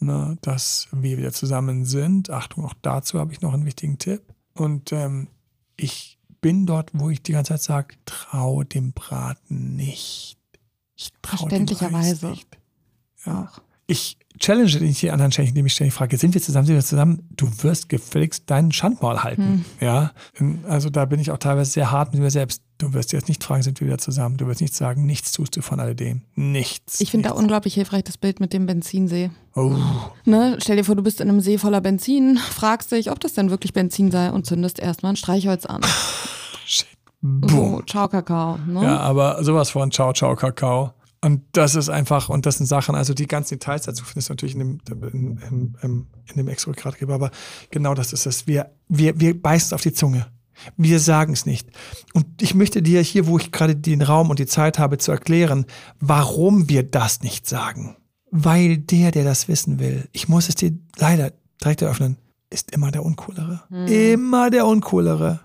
ne, 0.00 0.38
dass 0.40 0.88
wir 0.92 1.18
wieder 1.18 1.32
zusammen 1.32 1.84
sind. 1.84 2.30
Achtung, 2.30 2.64
auch 2.64 2.74
dazu 2.82 3.18
habe 3.18 3.32
ich 3.32 3.40
noch 3.40 3.54
einen 3.54 3.66
wichtigen 3.66 3.98
Tipp. 3.98 4.22
Und 4.54 4.92
ähm, 4.92 5.28
ich 5.76 6.18
bin 6.40 6.66
dort, 6.66 6.90
wo 6.92 7.10
ich 7.10 7.22
die 7.22 7.32
ganze 7.32 7.54
Zeit 7.54 7.62
sage, 7.62 7.94
trau 8.04 8.62
dem 8.62 8.92
Braten 8.92 9.76
nicht. 9.76 10.38
Ich 10.96 11.10
traue 11.22 11.38
Verständlicherweise. 11.48 12.30
Nicht. 12.30 12.58
Ja. 13.26 13.50
Ich 13.86 14.16
challenge 14.38 14.78
dich 14.78 15.00
die 15.00 15.10
anderen 15.10 15.30
ständig, 15.30 15.50
indem 15.50 15.66
ich 15.66 15.74
ständig 15.74 15.94
frage, 15.94 16.16
sind 16.16 16.34
wir 16.34 16.40
zusammen, 16.40 16.66
sind 16.66 16.76
wir 16.76 16.84
zusammen? 16.84 17.28
Du 17.36 17.48
wirst 17.62 17.88
gefälligst 17.88 18.50
deinen 18.50 18.72
Schandmaul 18.72 19.22
halten. 19.22 19.64
Hm. 19.78 19.86
Ja. 19.86 20.12
Also 20.66 20.90
da 20.90 21.04
bin 21.04 21.20
ich 21.20 21.30
auch 21.30 21.38
teilweise 21.38 21.70
sehr 21.70 21.90
hart 21.90 22.12
mit 22.12 22.22
mir 22.22 22.30
selbst. 22.30 22.62
Du 22.78 22.92
wirst 22.92 23.12
jetzt 23.12 23.28
nicht 23.28 23.44
fragen, 23.44 23.62
sind 23.62 23.80
wir 23.80 23.86
wieder 23.86 23.98
zusammen? 23.98 24.36
Du 24.36 24.46
wirst 24.46 24.60
nicht 24.60 24.74
sagen, 24.74 25.06
nichts 25.06 25.32
tust 25.32 25.56
du 25.56 25.62
von 25.62 25.80
alledem. 25.80 26.22
Nichts. 26.34 27.00
Ich 27.00 27.10
finde 27.10 27.28
da 27.28 27.34
unglaublich 27.34 27.74
hilfreich 27.74 28.04
das 28.04 28.16
Bild 28.16 28.40
mit 28.40 28.52
dem 28.52 28.66
Benzinsee. 28.66 29.30
Oh. 29.54 29.76
Ne? 30.24 30.56
Stell 30.60 30.76
dir 30.76 30.84
vor, 30.84 30.96
du 30.96 31.02
bist 31.02 31.20
in 31.20 31.28
einem 31.28 31.40
See 31.40 31.58
voller 31.58 31.80
Benzin, 31.80 32.38
fragst 32.38 32.90
dich, 32.90 33.10
ob 33.10 33.20
das 33.20 33.34
denn 33.34 33.50
wirklich 33.50 33.72
Benzin 33.72 34.10
sei 34.10 34.30
und 34.30 34.46
zündest 34.46 34.80
erstmal 34.80 35.12
ein 35.12 35.16
Streichholz 35.16 35.66
an. 35.66 35.82
Shit. 36.66 36.88
Boom. 37.20 37.74
Oh, 37.74 37.82
ciao 37.82 38.08
Kakao. 38.08 38.58
Ne? 38.66 38.82
Ja, 38.82 38.98
aber 38.98 39.44
sowas 39.44 39.70
von 39.70 39.90
Ciao, 39.90 40.12
ciao 40.12 40.34
Kakao. 40.34 40.92
Und 41.24 41.40
das 41.52 41.74
ist 41.74 41.88
einfach, 41.88 42.28
und 42.28 42.44
das 42.44 42.58
sind 42.58 42.66
Sachen, 42.66 42.94
also 42.94 43.14
die 43.14 43.26
ganzen 43.26 43.54
Details 43.54 43.86
dazu 43.86 44.04
findest 44.04 44.28
du 44.28 44.32
natürlich 44.32 44.56
in 44.56 44.78
dem, 44.86 45.02
in, 45.04 45.38
in, 45.38 45.76
in, 45.80 46.06
in 46.26 46.36
dem 46.36 46.48
Extra-Gradgeber, 46.48 47.14
aber 47.14 47.30
genau 47.70 47.94
das 47.94 48.12
ist 48.12 48.26
es. 48.26 48.46
Wir, 48.46 48.70
wir, 48.88 49.18
wir 49.18 49.40
beißen 49.40 49.68
es 49.68 49.72
auf 49.72 49.80
die 49.80 49.94
Zunge. 49.94 50.26
Wir 50.76 51.00
sagen 51.00 51.32
es 51.32 51.46
nicht. 51.46 51.66
Und 52.12 52.26
ich 52.42 52.54
möchte 52.54 52.82
dir 52.82 53.00
hier, 53.00 53.26
wo 53.26 53.38
ich 53.38 53.52
gerade 53.52 53.74
den 53.74 54.02
Raum 54.02 54.28
und 54.28 54.38
die 54.38 54.44
Zeit 54.44 54.78
habe, 54.78 54.98
zu 54.98 55.12
erklären, 55.12 55.64
warum 55.98 56.68
wir 56.68 56.82
das 56.82 57.22
nicht 57.22 57.48
sagen. 57.48 57.96
Weil 58.30 58.76
der, 58.76 59.10
der 59.10 59.24
das 59.24 59.48
wissen 59.48 59.78
will, 59.78 60.06
ich 60.12 60.28
muss 60.28 60.50
es 60.50 60.56
dir 60.56 60.72
leider 60.98 61.32
direkt 61.62 61.80
eröffnen, 61.80 62.18
ist 62.50 62.70
immer 62.72 62.90
der 62.90 63.02
Uncoolere. 63.02 63.62
Mhm. 63.70 63.86
Immer 63.86 64.50
der 64.50 64.66
Uncoolere 64.66 65.40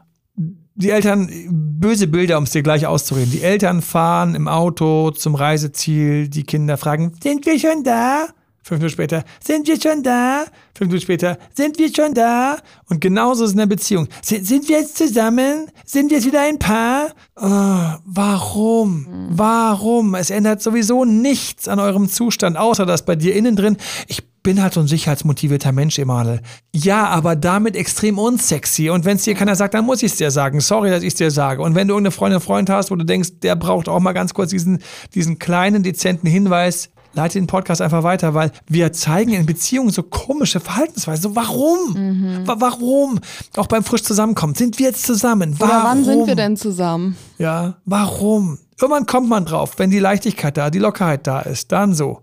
die 0.79 0.91
Eltern, 0.91 1.29
böse 1.49 2.07
Bilder, 2.07 2.37
um 2.37 2.45
es 2.45 2.51
dir 2.51 2.63
gleich 2.63 2.87
auszureden. 2.87 3.31
Die 3.31 3.43
Eltern 3.43 3.81
fahren 3.81 4.33
im 4.33 4.47
Auto 4.47 5.11
zum 5.11 5.35
Reiseziel, 5.35 6.29
die 6.29 6.43
Kinder 6.43 6.77
fragen, 6.77 7.13
sind 7.21 7.45
wir 7.45 7.59
schon 7.59 7.83
da? 7.83 8.27
Fünf 8.69 8.81
Minuten 8.81 8.93
später, 8.93 9.23
sind 9.43 9.67
wir 9.67 9.81
schon 9.81 10.03
da? 10.03 10.45
Fünf 10.77 10.91
Minuten 10.91 11.01
später, 11.01 11.39
sind 11.55 11.79
wir 11.79 11.91
schon 11.91 12.13
da? 12.13 12.57
Und 12.87 13.01
genauso 13.01 13.43
ist 13.43 13.47
es 13.47 13.53
in 13.53 13.57
der 13.57 13.65
Beziehung. 13.65 14.07
Sind, 14.21 14.45
sind 14.45 14.69
wir 14.69 14.77
jetzt 14.77 14.95
zusammen? 14.95 15.71
Sind 15.85 16.11
wir 16.11 16.17
jetzt 16.17 16.27
wieder 16.27 16.41
ein 16.41 16.59
Paar? 16.59 17.07
Oh, 17.35 17.99
warum? 18.05 19.07
Warum? 19.31 20.13
Es 20.13 20.29
ändert 20.29 20.61
sowieso 20.61 21.03
nichts 21.03 21.67
an 21.67 21.79
eurem 21.79 22.07
Zustand, 22.09 22.57
außer 22.57 22.85
dass 22.85 23.05
bei 23.05 23.15
dir 23.15 23.35
innen 23.35 23.55
drin, 23.55 23.75
ich 24.05 24.21
bin 24.43 24.61
halt 24.61 24.75
so 24.75 24.81
ein 24.81 24.87
sicherheitsmotivierter 24.87 25.71
Mensch, 25.71 25.97
Emanuel. 25.97 26.39
Ja, 26.71 27.07
aber 27.07 27.35
damit 27.35 27.75
extrem 27.75 28.19
unsexy. 28.19 28.91
Und 28.91 29.03
wenn 29.03 29.17
es 29.17 29.23
dir 29.23 29.33
keiner 29.33 29.55
sagt, 29.55 29.73
dann 29.73 29.85
muss 29.85 30.03
ich 30.03 30.11
es 30.11 30.17
dir 30.19 30.29
sagen. 30.29 30.61
Sorry, 30.61 30.91
dass 30.91 31.01
ich 31.01 31.13
es 31.13 31.15
dir 31.15 31.31
sage. 31.31 31.63
Und 31.63 31.73
wenn 31.73 31.87
du 31.87 31.95
irgendeine 31.95 32.11
Freundin, 32.11 32.39
Freund 32.39 32.69
hast, 32.69 32.91
wo 32.91 32.95
du 32.95 33.03
denkst, 33.03 33.39
der 33.41 33.55
braucht 33.55 33.89
auch 33.89 33.99
mal 33.99 34.13
ganz 34.13 34.35
kurz 34.35 34.51
diesen, 34.51 34.83
diesen 35.15 35.39
kleinen, 35.39 35.81
dezenten 35.81 36.27
Hinweis, 36.27 36.91
leite 37.13 37.39
den 37.39 37.47
Podcast 37.47 37.81
einfach 37.81 38.03
weiter, 38.03 38.33
weil 38.33 38.51
wir 38.67 38.93
zeigen 38.93 39.33
in 39.33 39.45
Beziehungen 39.45 39.89
so 39.89 40.03
komische 40.03 40.59
Verhaltensweisen. 40.59 41.23
So, 41.23 41.35
warum? 41.35 41.93
Mhm. 41.93 42.43
Warum? 42.45 43.19
Auch 43.57 43.67
beim 43.67 43.83
frisch 43.83 44.03
zusammenkommen. 44.03 44.55
Sind 44.55 44.79
wir 44.79 44.87
jetzt 44.87 45.05
zusammen? 45.05 45.55
Warum? 45.59 45.75
Oder 45.75 45.83
wann 45.83 46.03
sind 46.03 46.27
wir 46.27 46.35
denn 46.35 46.57
zusammen? 46.57 47.17
Ja, 47.37 47.77
warum? 47.85 48.59
Irgendwann 48.81 49.05
kommt 49.05 49.27
man 49.27 49.45
drauf, 49.45 49.73
wenn 49.77 49.89
die 49.89 49.99
Leichtigkeit 49.99 50.55
da, 50.55 50.69
die 50.69 50.79
Lockerheit 50.79 51.27
da 51.27 51.41
ist, 51.41 51.71
dann 51.71 51.93
so. 51.93 52.21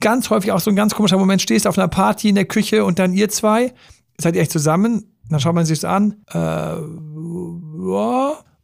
Ganz 0.00 0.30
häufig 0.30 0.52
auch 0.52 0.60
so 0.60 0.70
ein 0.70 0.76
ganz 0.76 0.94
komischer 0.94 1.18
Moment, 1.18 1.42
stehst 1.42 1.66
auf 1.66 1.76
einer 1.76 1.88
Party 1.88 2.30
in 2.30 2.34
der 2.34 2.46
Küche 2.46 2.84
und 2.84 2.98
dann 2.98 3.12
ihr 3.12 3.28
zwei, 3.28 3.74
seid 4.16 4.34
ihr 4.34 4.40
echt 4.40 4.52
zusammen, 4.52 5.04
dann 5.28 5.40
schaut 5.40 5.54
man 5.54 5.66
sich 5.66 5.86
an, 5.86 6.14
äh, 6.32 6.38
ja. 6.38 6.78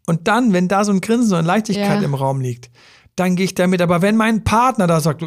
und 0.06 0.26
dann, 0.26 0.54
wenn 0.54 0.68
da 0.68 0.84
so 0.84 0.92
ein 0.92 1.02
Grinsen 1.02 1.36
und 1.36 1.44
Leichtigkeit 1.44 2.00
ja. 2.00 2.04
im 2.04 2.14
Raum 2.14 2.40
liegt, 2.40 2.70
dann 3.16 3.36
gehe 3.36 3.44
ich 3.44 3.54
damit. 3.54 3.80
Aber 3.80 4.02
wenn 4.02 4.16
mein 4.16 4.44
Partner 4.44 4.86
da 4.86 5.00
sagt, 5.00 5.24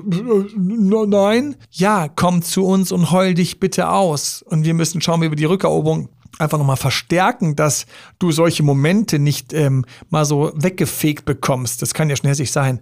nein, 0.56 1.56
ja, 1.72 2.08
komm 2.08 2.42
zu 2.42 2.66
uns 2.66 2.92
und 2.92 3.12
heul 3.12 3.34
dich 3.34 3.60
bitte 3.60 3.90
aus. 3.90 4.42
Und 4.42 4.66
wir 4.66 4.74
müssen 4.74 5.02
schauen, 5.02 5.22
wie 5.22 5.30
wir 5.30 5.36
die 5.36 5.46
Rückeroberung 5.46 6.10
einfach 6.40 6.58
nochmal 6.58 6.78
verstärken, 6.78 7.56
dass 7.56 7.86
du 8.20 8.32
solche 8.32 8.64
Momente 8.64 9.20
nicht 9.20 9.54
ähm, 9.54 9.86
mal 10.10 10.26
so 10.26 10.52
weggefegt 10.56 11.26
bekommst. 11.26 11.82
Das 11.82 11.94
kann 11.94 12.10
ja 12.10 12.16
schon 12.16 12.28
hässlich 12.28 12.52
sein, 12.52 12.82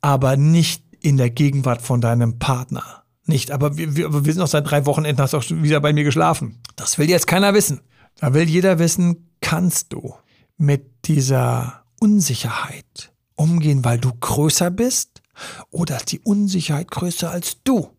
aber 0.00 0.36
nicht 0.36 0.84
in 1.00 1.16
der 1.16 1.30
Gegenwart 1.30 1.82
von 1.82 2.00
deinem 2.00 2.38
Partner. 2.38 3.02
Nicht, 3.26 3.50
aber 3.50 3.76
wir, 3.76 3.96
wir, 3.96 4.12
wir 4.12 4.32
sind 4.32 4.40
noch 4.40 4.48
seit 4.48 4.70
drei 4.70 4.86
Wochenenden, 4.86 5.22
hast 5.22 5.34
auch 5.34 5.44
wieder 5.48 5.80
bei 5.80 5.92
mir 5.92 6.04
geschlafen. 6.04 6.60
Das 6.76 6.98
will 6.98 7.08
jetzt 7.08 7.26
keiner 7.26 7.54
wissen. 7.54 7.80
Da 8.20 8.32
will 8.34 8.48
jeder 8.48 8.78
wissen, 8.78 9.30
kannst 9.40 9.92
du 9.92 10.14
mit 10.56 11.06
dieser 11.06 11.84
Unsicherheit 12.00 13.13
umgehen, 13.36 13.84
weil 13.84 13.98
du 13.98 14.12
größer 14.12 14.70
bist? 14.70 15.22
Oder 15.70 15.96
ist 15.96 16.12
die 16.12 16.20
Unsicherheit 16.20 16.90
größer 16.90 17.30
als 17.30 17.62
du? 17.64 17.90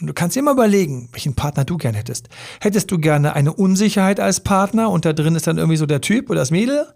Und 0.00 0.08
du 0.08 0.12
kannst 0.12 0.36
immer 0.36 0.52
überlegen, 0.52 1.08
welchen 1.12 1.34
Partner 1.34 1.64
du 1.64 1.76
gerne 1.76 1.98
hättest. 1.98 2.28
Hättest 2.60 2.90
du 2.90 2.98
gerne 2.98 3.34
eine 3.34 3.52
Unsicherheit 3.52 4.18
als 4.18 4.40
Partner 4.40 4.90
und 4.90 5.04
da 5.04 5.12
drin 5.12 5.36
ist 5.36 5.46
dann 5.46 5.56
irgendwie 5.56 5.76
so 5.76 5.86
der 5.86 6.00
Typ 6.00 6.30
oder 6.30 6.40
das 6.40 6.50
Mädel? 6.50 6.86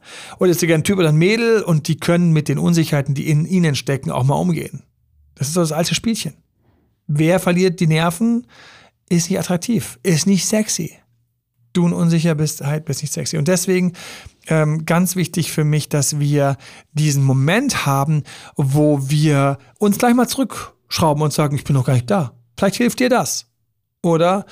Oder 0.41 0.51
ist 0.51 0.61
du 0.61 0.67
gerne 0.67 0.83
ein 0.83 0.85
Typ 0.85 0.99
oder 0.99 1.11
ein 1.11 1.17
Mädel 1.17 1.63
und 1.63 1.87
die 1.87 1.97
können 1.97 2.33
mit 2.33 2.49
den 2.49 2.59
Unsicherheiten, 2.59 3.15
die 3.15 3.31
in 3.31 3.47
ihnen 3.47 3.77
stecken, 3.77 4.11
auch 4.11 4.25
mal 4.25 4.35
umgehen? 4.35 4.83
Das 5.37 5.49
ist 5.49 5.55
so 5.55 5.61
das 5.61 5.73
alte 5.73 5.95
Spielchen. 5.95 6.35
Wer 7.07 7.39
verliert 7.39 7.79
die 7.81 7.87
Nerven, 7.87 8.47
ist 9.09 9.31
nicht 9.31 9.39
attraktiv, 9.39 9.99
ist 10.03 10.27
nicht 10.27 10.47
sexy. 10.47 10.93
Du 11.73 11.87
unsicher 11.87 12.35
bist, 12.35 12.63
halt 12.63 12.85
bist 12.85 13.03
nicht 13.03 13.13
sexy. 13.13 13.39
Und 13.39 13.47
deswegen 13.47 13.93
ähm, 14.49 14.85
ganz 14.87 15.17
wichtig 15.17 15.53
für 15.53 15.65
mich, 15.65 15.89
dass 15.89 16.19
wir 16.19 16.57
diesen 16.93 17.25
Moment 17.25 17.87
haben, 17.87 18.25
wo 18.57 19.09
wir 19.11 19.59
uns 19.79 19.99
gleich 19.99 20.15
mal 20.15 20.29
zurückschrauben 20.29 21.23
und 21.23 21.33
sagen, 21.33 21.57
ich 21.57 21.65
bin 21.65 21.75
noch 21.75 21.85
gar 21.85 21.95
nicht 21.95 22.11
da 22.11 22.33
Vielleicht 22.59 22.77
hilft 22.77 22.99
dir 22.99 23.09
das. 23.09 23.47
Oder 24.03 24.45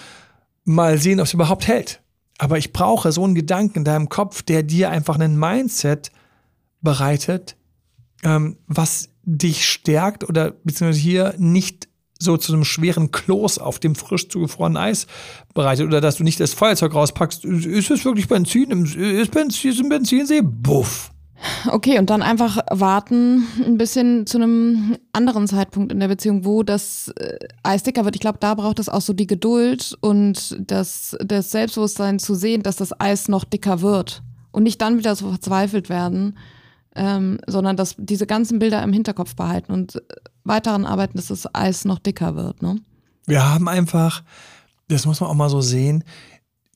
mal 0.65 0.99
sehen, 0.99 1.19
ob 1.19 1.27
es 1.27 1.35
überhaupt 1.35 1.67
hält. 1.67 2.01
Aber 2.39 2.57
ich 2.57 2.73
brauche 2.73 3.11
so 3.11 3.25
einen 3.25 3.35
Gedanken 3.35 3.79
in 3.79 3.85
deinem 3.85 4.09
Kopf, 4.09 4.43
der 4.43 4.63
dir 4.63 4.91
einfach 4.91 5.17
einen 5.17 5.37
Mindset 5.37 6.13
bereitet, 6.83 7.57
ähm, 8.23 8.59
was 8.69 9.09
dich 9.25 9.69
stärkt 9.69 10.23
oder 10.29 10.53
beziehungsweise 10.53 11.01
hier 11.01 11.35
nicht 11.37 11.86
so 12.19 12.37
zu 12.37 12.53
einem 12.53 12.65
schweren 12.65 13.11
Kloß 13.11 13.59
auf 13.59 13.79
dem 13.79 13.95
frisch 13.95 14.29
zugefrorenen 14.29 14.77
Eis 14.77 15.07
bereitet 15.55 15.87
oder 15.87 16.01
dass 16.01 16.17
du 16.17 16.25
nicht 16.25 16.41
das 16.41 16.55
Feuerzeug 16.55 16.95
rauspackst. 16.95 17.45
Ist 17.45 17.91
es 17.91 18.05
wirklich 18.05 18.29
Benzin? 18.29 18.71
Ist 18.85 19.33
Benzin, 19.33 19.89
Benzinsee? 19.89 20.41
Buff. 20.43 21.11
Okay, 21.71 21.99
und 21.99 22.09
dann 22.09 22.23
einfach 22.23 22.59
warten, 22.71 23.47
ein 23.65 23.77
bisschen 23.77 24.27
zu 24.27 24.39
einem 24.39 24.97
anderen 25.13 25.47
Zeitpunkt 25.47 25.93
in 25.93 26.01
der 26.01 26.09
Beziehung, 26.09 26.45
wo 26.45 26.63
das 26.63 27.13
äh, 27.19 27.39
Eis 27.63 27.83
dicker 27.83 28.05
wird. 28.05 28.17
Ich 28.17 28.23
glaube, 28.23 28.39
da 28.41 28.55
braucht 28.55 28.79
es 28.79 28.89
auch 28.89 29.03
so 29.03 29.13
die 29.13 29.27
Geduld 29.27 29.97
und 30.01 30.57
das, 30.59 31.17
das 31.23 31.51
Selbstbewusstsein 31.51 32.19
zu 32.19 32.35
sehen, 32.35 32.63
dass 32.63 32.77
das 32.77 32.99
Eis 32.99 33.29
noch 33.29 33.45
dicker 33.45 33.83
wird. 33.83 34.23
Und 34.51 34.63
nicht 34.63 34.81
dann 34.81 34.97
wieder 34.97 35.15
so 35.15 35.29
verzweifelt 35.29 35.91
werden, 35.91 36.39
ähm, 36.97 37.39
sondern 37.47 37.77
dass 37.77 37.95
diese 37.99 38.27
ganzen 38.27 38.59
Bilder 38.59 38.83
im 38.83 38.93
Hinterkopf 38.93 39.37
behalten 39.37 39.73
und 39.73 40.03
weiteren 40.45 40.85
arbeiten, 40.87 41.17
dass 41.17 41.29
das 41.29 41.55
Eis 41.55 41.85
noch 41.85 41.99
dicker 41.99 42.37
wird. 42.37 42.63
Ne? 42.63 42.81
Wir 43.27 43.49
haben 43.49 43.69
einfach, 43.69 44.23
das 44.89 45.07
muss 45.07 45.21
man 45.21 45.31
auch 45.31 45.35
mal 45.35 45.51
so 45.51 45.61
sehen, 45.61 46.05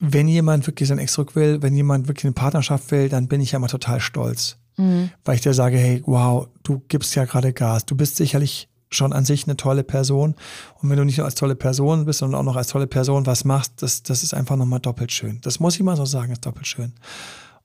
wenn 0.00 0.28
jemand 0.28 0.66
wirklich 0.66 0.88
sein 0.88 0.98
Ex 0.98 1.12
zurück 1.12 1.36
will, 1.36 1.62
wenn 1.62 1.74
jemand 1.74 2.08
wirklich 2.08 2.24
eine 2.24 2.32
Partnerschaft 2.32 2.90
will, 2.90 3.08
dann 3.08 3.28
bin 3.28 3.40
ich 3.40 3.52
ja 3.52 3.58
immer 3.58 3.68
total 3.68 4.00
stolz. 4.00 4.56
Mhm. 4.76 5.10
Weil 5.24 5.36
ich 5.36 5.42
dir 5.42 5.54
sage, 5.54 5.76
hey, 5.76 6.02
wow, 6.06 6.48
du 6.62 6.82
gibst 6.88 7.14
ja 7.14 7.26
gerade 7.26 7.52
Gas. 7.52 7.84
Du 7.84 7.94
bist 7.96 8.16
sicherlich 8.16 8.68
schon 8.90 9.12
an 9.12 9.24
sich 9.24 9.44
eine 9.44 9.56
tolle 9.56 9.84
Person. 9.84 10.34
Und 10.80 10.90
wenn 10.90 10.96
du 10.96 11.04
nicht 11.04 11.18
nur 11.18 11.26
als 11.26 11.34
tolle 11.34 11.54
Person 11.54 12.06
bist, 12.06 12.20
sondern 12.20 12.40
auch 12.40 12.44
noch 12.44 12.56
als 12.56 12.68
tolle 12.68 12.86
Person 12.86 13.26
was 13.26 13.44
machst, 13.44 13.82
das, 13.82 14.02
das 14.02 14.22
ist 14.22 14.34
einfach 14.34 14.56
nochmal 14.56 14.80
doppelt 14.80 15.12
schön. 15.12 15.38
Das 15.42 15.60
muss 15.60 15.76
ich 15.76 15.82
mal 15.82 15.96
so 15.96 16.06
sagen, 16.06 16.32
ist 16.32 16.44
doppelt 16.44 16.66
schön. 16.66 16.92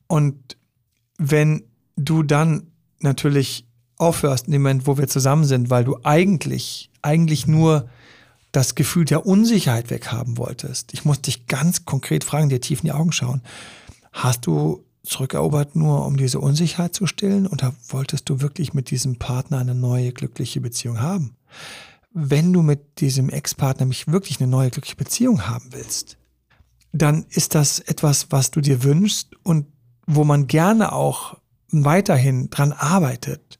Und 0.07 0.57
wenn 1.17 1.63
du 1.95 2.23
dann 2.23 2.67
natürlich 2.99 3.67
aufhörst 3.97 4.47
in 4.47 4.51
dem 4.51 4.63
Moment, 4.63 4.87
wo 4.87 4.97
wir 4.97 5.07
zusammen 5.07 5.45
sind, 5.45 5.69
weil 5.69 5.83
du 5.83 5.97
eigentlich, 6.03 6.89
eigentlich 7.01 7.47
nur 7.47 7.89
das 8.51 8.75
Gefühl 8.75 9.05
der 9.05 9.25
Unsicherheit 9.25 9.89
weghaben 9.89 10.37
wolltest. 10.37 10.93
Ich 10.93 11.05
muss 11.05 11.21
dich 11.21 11.47
ganz 11.47 11.85
konkret 11.85 12.23
fragen, 12.23 12.49
dir 12.49 12.61
tief 12.61 12.79
in 12.79 12.87
die 12.87 12.91
Augen 12.93 13.11
schauen. 13.11 13.41
Hast 14.11 14.45
du 14.45 14.85
zurückerobert 15.03 15.75
nur, 15.75 16.05
um 16.05 16.17
diese 16.17 16.39
Unsicherheit 16.39 16.95
zu 16.95 17.05
stillen 17.05 17.47
oder 17.47 17.73
wolltest 17.89 18.29
du 18.29 18.41
wirklich 18.41 18.73
mit 18.73 18.89
diesem 18.91 19.17
Partner 19.17 19.59
eine 19.59 19.75
neue 19.75 20.11
glückliche 20.11 20.61
Beziehung 20.61 21.01
haben? 21.01 21.35
Wenn 22.11 22.53
du 22.53 22.61
mit 22.61 23.01
diesem 23.01 23.29
Ex-Partner 23.29 23.85
mich 23.85 24.07
wirklich 24.07 24.39
eine 24.39 24.49
neue 24.49 24.71
glückliche 24.71 24.95
Beziehung 24.95 25.47
haben 25.47 25.67
willst, 25.71 26.17
dann 26.93 27.25
ist 27.29 27.55
das 27.55 27.79
etwas, 27.79 28.31
was 28.31 28.51
du 28.51 28.61
dir 28.61 28.83
wünschst 28.83 29.35
und 29.43 29.67
wo 30.07 30.23
man 30.23 30.47
gerne 30.47 30.93
auch 30.93 31.37
weiterhin 31.71 32.49
dran 32.49 32.71
arbeitet 32.71 33.59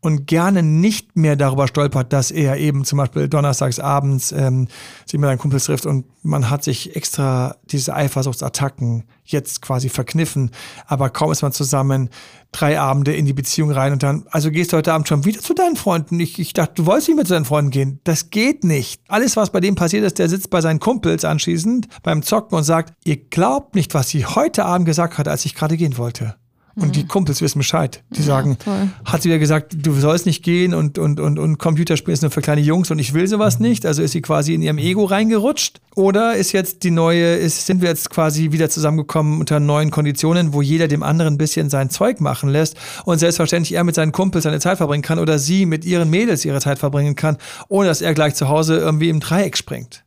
und 0.00 0.26
gerne 0.26 0.62
nicht 0.62 1.16
mehr 1.16 1.36
darüber 1.36 1.68
stolpert, 1.68 2.12
dass 2.12 2.30
er 2.30 2.56
eben 2.56 2.84
zum 2.84 2.98
Beispiel 2.98 3.28
donnerstags 3.28 3.78
abends 3.78 4.32
ähm, 4.32 4.68
sich 5.06 5.20
mit 5.20 5.28
seinen 5.28 5.38
Kumpels 5.38 5.64
trifft 5.64 5.86
und 5.86 6.06
man 6.22 6.48
hat 6.48 6.64
sich 6.64 6.96
extra 6.96 7.56
diese 7.70 7.94
Eifersuchtsattacken 7.94 9.04
jetzt 9.24 9.60
quasi 9.62 9.88
verkniffen, 9.88 10.50
aber 10.86 11.10
kaum 11.10 11.30
ist 11.32 11.42
man 11.42 11.52
zusammen, 11.52 12.08
drei 12.50 12.80
Abende 12.80 13.14
in 13.14 13.26
die 13.26 13.32
Beziehung 13.32 13.70
rein 13.70 13.92
und 13.92 14.02
dann, 14.02 14.24
also 14.30 14.50
gehst 14.50 14.72
du 14.72 14.78
heute 14.78 14.92
Abend 14.92 15.06
schon 15.06 15.24
wieder 15.24 15.40
zu 15.40 15.54
deinen 15.54 15.76
Freunden. 15.76 16.18
Ich, 16.18 16.38
ich 16.38 16.52
dachte, 16.52 16.74
du 16.76 16.86
wolltest 16.86 17.08
nicht 17.08 17.16
mehr 17.16 17.24
zu 17.26 17.34
deinen 17.34 17.44
Freunden 17.44 17.70
gehen. 17.70 18.00
Das 18.02 18.30
geht 18.30 18.64
nicht. 18.64 19.00
Alles, 19.06 19.36
was 19.36 19.50
bei 19.50 19.60
dem 19.60 19.76
passiert 19.76 20.04
ist, 20.04 20.18
der 20.18 20.28
sitzt 20.28 20.50
bei 20.50 20.60
seinen 20.60 20.80
Kumpels 20.80 21.24
anschließend 21.24 21.86
beim 22.02 22.22
Zocken 22.22 22.56
und 22.56 22.64
sagt, 22.64 22.94
ihr 23.04 23.18
glaubt 23.18 23.76
nicht, 23.76 23.94
was 23.94 24.08
sie 24.08 24.26
heute 24.26 24.64
Abend 24.64 24.86
gesagt 24.86 25.18
hat, 25.18 25.28
als 25.28 25.44
ich 25.44 25.54
gerade 25.54 25.76
gehen 25.76 25.96
wollte. 25.96 26.34
Und 26.82 26.96
die. 26.96 27.06
Kumpels 27.06 27.40
wissen 27.42 27.58
Bescheid. 27.58 28.02
Die 28.10 28.22
sagen, 28.22 28.56
ja, 28.64 28.88
hat 29.04 29.22
sie 29.22 29.30
ja 29.30 29.38
gesagt, 29.38 29.76
du 29.76 29.92
sollst 29.94 30.26
nicht 30.26 30.42
gehen 30.42 30.74
und, 30.74 30.98
und, 30.98 31.20
und, 31.20 31.38
und 31.38 31.58
Computerspielen 31.58 32.14
ist 32.14 32.22
nur 32.22 32.30
für 32.30 32.40
kleine 32.40 32.60
Jungs 32.60 32.90
und 32.90 32.98
ich 32.98 33.14
will 33.14 33.26
sowas 33.26 33.58
mhm. 33.58 33.66
nicht. 33.66 33.86
Also 33.86 34.02
ist 34.02 34.12
sie 34.12 34.22
quasi 34.22 34.54
in 34.54 34.62
ihrem 34.62 34.78
Ego 34.78 35.04
reingerutscht. 35.04 35.80
Oder 35.96 36.34
ist 36.34 36.52
jetzt 36.52 36.84
die 36.84 36.90
neue, 36.90 37.34
ist, 37.34 37.66
sind 37.66 37.82
wir 37.82 37.88
jetzt 37.88 38.10
quasi 38.10 38.52
wieder 38.52 38.70
zusammengekommen 38.70 39.40
unter 39.40 39.60
neuen 39.60 39.90
Konditionen, 39.90 40.52
wo 40.52 40.62
jeder 40.62 40.88
dem 40.88 41.02
anderen 41.02 41.34
ein 41.34 41.38
bisschen 41.38 41.68
sein 41.68 41.90
Zeug 41.90 42.20
machen 42.20 42.48
lässt 42.48 42.76
und 43.04 43.18
selbstverständlich 43.18 43.74
er 43.74 43.84
mit 43.84 43.96
seinen 43.96 44.12
Kumpels 44.12 44.44
seine 44.44 44.60
Zeit 44.60 44.76
verbringen 44.76 45.02
kann 45.02 45.18
oder 45.18 45.38
sie 45.38 45.66
mit 45.66 45.84
ihren 45.84 46.08
Mädels 46.08 46.44
ihre 46.44 46.60
Zeit 46.60 46.78
verbringen 46.78 47.16
kann, 47.16 47.36
ohne 47.68 47.88
dass 47.88 48.00
er 48.00 48.14
gleich 48.14 48.34
zu 48.34 48.48
Hause 48.48 48.76
irgendwie 48.76 49.08
im 49.08 49.20
Dreieck 49.20 49.56
springt. 49.56 50.04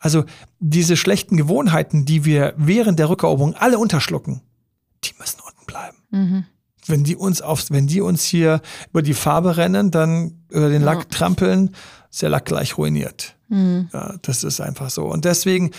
Also 0.00 0.24
diese 0.58 0.96
schlechten 0.96 1.36
Gewohnheiten, 1.36 2.04
die 2.04 2.24
wir 2.24 2.54
während 2.56 2.98
der 2.98 3.08
Rückeroberung 3.08 3.54
alle 3.54 3.78
unterschlucken, 3.78 4.42
die 5.04 5.12
müssen. 5.18 5.42
Mhm. 6.12 6.44
Wenn 6.86 7.04
die 7.04 7.16
uns 7.16 7.42
aufs, 7.42 7.70
wenn 7.70 7.86
die 7.86 8.00
uns 8.00 8.24
hier 8.24 8.60
über 8.90 9.02
die 9.02 9.14
Farbe 9.14 9.56
rennen, 9.56 9.90
dann 9.90 10.44
über 10.48 10.68
den 10.68 10.82
Lack 10.82 10.98
ja. 10.98 11.04
trampeln, 11.10 11.74
ist 12.10 12.22
der 12.22 12.30
Lack 12.30 12.44
gleich 12.44 12.78
ruiniert. 12.78 13.36
Mhm. 13.48 13.88
Ja, 13.92 14.14
das 14.22 14.44
ist 14.44 14.60
einfach 14.60 14.90
so. 14.90 15.06
Und 15.06 15.24
deswegen 15.24 15.72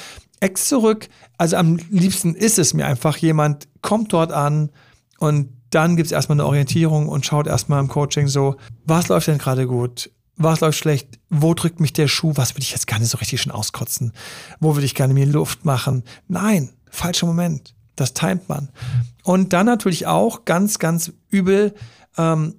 Ex 0.43 0.67
zurück. 0.67 1.08
Also 1.38 1.56
am 1.56 1.78
liebsten 1.89 2.36
ist 2.36 2.60
es 2.60 2.74
mir 2.74 2.86
einfach, 2.86 3.15
jemand 3.17 3.67
kommt 3.82 4.12
dort 4.12 4.34
an 4.34 4.72
und 5.17 5.50
dann 5.69 5.96
gibt 5.96 6.08
es 6.08 6.12
erstmal 6.12 6.36
eine 6.38 6.46
Orientierung 6.46 7.08
und 7.08 7.26
schaut 7.26 7.48
erstmal 7.48 7.80
im 7.80 7.88
Coaching 7.88 8.28
so, 8.28 8.58
was 8.86 9.08
läuft 9.08 9.28
denn 9.28 9.38
gerade 9.38 9.67
gut? 9.67 10.12
Was 10.36 10.60
läuft 10.60 10.78
schlecht? 10.78 11.19
Wo 11.30 11.54
drückt 11.54 11.80
mich 11.80 11.93
der 11.93 12.08
Schuh? 12.08 12.34
Was 12.36 12.54
würde 12.54 12.63
ich 12.63 12.72
jetzt 12.72 12.88
gerne 12.88 13.06
so 13.06 13.17
richtig 13.17 13.41
schon 13.41 13.52
auskotzen? 13.52 14.12
Wo 14.60 14.76
würde 14.76 14.86
ich 14.86 14.96
gerne 14.96 15.13
mir 15.13 15.26
Luft 15.26 15.63
machen? 15.63 16.04
Nein, 16.28 16.74
falscher 16.89 17.26
Moment. 17.26 17.74
Das 17.95 18.13
timet 18.13 18.49
man. 18.49 18.69
Und 19.23 19.53
dann 19.53 19.65
natürlich 19.65 20.08
auch 20.08 20.45
ganz, 20.45 20.79
ganz 20.79 21.12
übel, 21.29 21.73
ähm, 22.17 22.56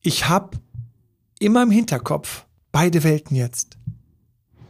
ich 0.00 0.28
habe 0.28 0.58
immer 1.38 1.62
im 1.62 1.70
Hinterkopf 1.70 2.44
beide 2.72 3.04
Welten 3.04 3.36
jetzt. 3.36 3.78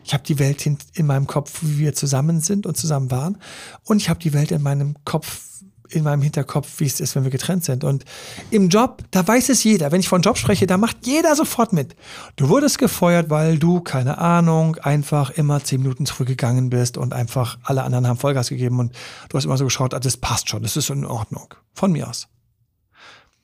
Ich 0.04 0.12
habe 0.12 0.22
die 0.22 0.38
Welt 0.38 0.66
in 0.66 1.06
meinem 1.06 1.26
Kopf, 1.26 1.60
wie 1.62 1.78
wir 1.78 1.94
zusammen 1.94 2.40
sind 2.40 2.66
und 2.66 2.76
zusammen 2.76 3.10
waren. 3.10 3.38
Und 3.84 3.96
ich 3.96 4.10
habe 4.10 4.20
die 4.20 4.34
Welt 4.34 4.52
in 4.52 4.62
meinem 4.62 4.96
Kopf, 5.04 5.53
in 5.94 6.04
meinem 6.04 6.22
Hinterkopf, 6.22 6.80
wie 6.80 6.87
es 6.87 7.00
ist, 7.00 7.14
wenn 7.14 7.24
wir 7.24 7.30
getrennt 7.30 7.64
sind. 7.64 7.85
Und 7.85 8.04
im 8.50 8.68
Job, 8.68 9.02
da 9.11 9.26
weiß 9.26 9.48
es 9.48 9.64
jeder. 9.64 9.92
Wenn 9.92 10.00
ich 10.00 10.09
von 10.09 10.22
Job 10.22 10.37
spreche, 10.37 10.66
da 10.66 10.76
macht 10.76 11.07
jeder 11.07 11.35
sofort 11.37 11.72
mit. 11.72 11.96
Du 12.37 12.48
wurdest 12.48 12.78
gefeuert, 12.78 13.30
weil 13.30 13.59
du, 13.59 13.80
keine 13.80 14.18
Ahnung, 14.18 14.76
einfach 14.76 15.30
immer 15.30 15.62
zehn 15.62 15.83
Minuten 15.83 16.07
zurückgegangen 16.07 16.70
bist 16.70 16.98
und 16.98 17.12
einfach 17.12 17.59
alle 17.62 17.83
anderen 17.83 18.07
haben 18.07 18.18
Vollgas 18.18 18.48
gegeben 18.48 18.78
und 18.80 18.94
du 19.28 19.37
hast 19.37 19.44
immer 19.44 19.57
so 19.57 19.64
geschaut, 19.64 19.94
ah, 19.94 20.00
das 20.00 20.16
passt 20.16 20.48
schon, 20.48 20.62
das 20.62 20.76
ist 20.76 20.90
in 20.90 21.04
Ordnung. 21.04 21.54
Von 21.72 21.92
mir 21.92 22.09
aus. 22.09 22.28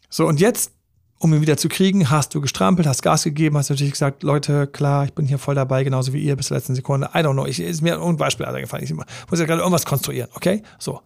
So, 0.09 0.27
und 0.27 0.41
jetzt 0.41 0.73
um 1.21 1.35
ihn 1.35 1.43
wieder 1.43 1.59
zu 1.59 1.69
kriegen, 1.69 2.09
hast 2.09 2.35
du 2.35 2.41
gestrampelt, 2.41 2.89
hast 2.89 3.03
Gas 3.03 3.25
gegeben, 3.25 3.57
hast 3.59 3.69
natürlich 3.69 3.93
gesagt, 3.93 4.23
Leute, 4.23 4.67
klar, 4.67 5.05
ich 5.05 5.13
bin 5.13 5.27
hier 5.27 5.39
voll 5.39 5.55
dabei, 5.55 5.85
genauso 5.85 6.15
wie 6.15 6.23
ihr 6.23 6.35
bis 6.35 6.47
zur 6.47 6.57
letzten 6.57 6.75
Sekunde. 6.75 7.11
I 7.15 7.19
don't 7.19 7.35
know, 7.35 7.45
ich, 7.45 7.61
ist 7.61 7.83
mir 7.83 8.01
ein 8.01 8.17
Beispiel 8.17 8.47
eingefallen. 8.47 8.85
Ich 8.85 8.93
muss 8.95 9.39
ja 9.39 9.45
gerade 9.45 9.61
irgendwas 9.61 9.85
konstruieren, 9.85 10.31
okay? 10.35 10.63
So. 10.79 11.03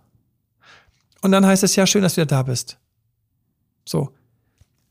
Und 1.24 1.32
dann 1.32 1.46
heißt 1.46 1.62
es, 1.62 1.74
ja, 1.74 1.86
schön, 1.86 2.02
dass 2.02 2.16
du 2.16 2.20
wieder 2.20 2.26
da 2.26 2.42
bist. 2.42 2.76
So. 3.86 4.10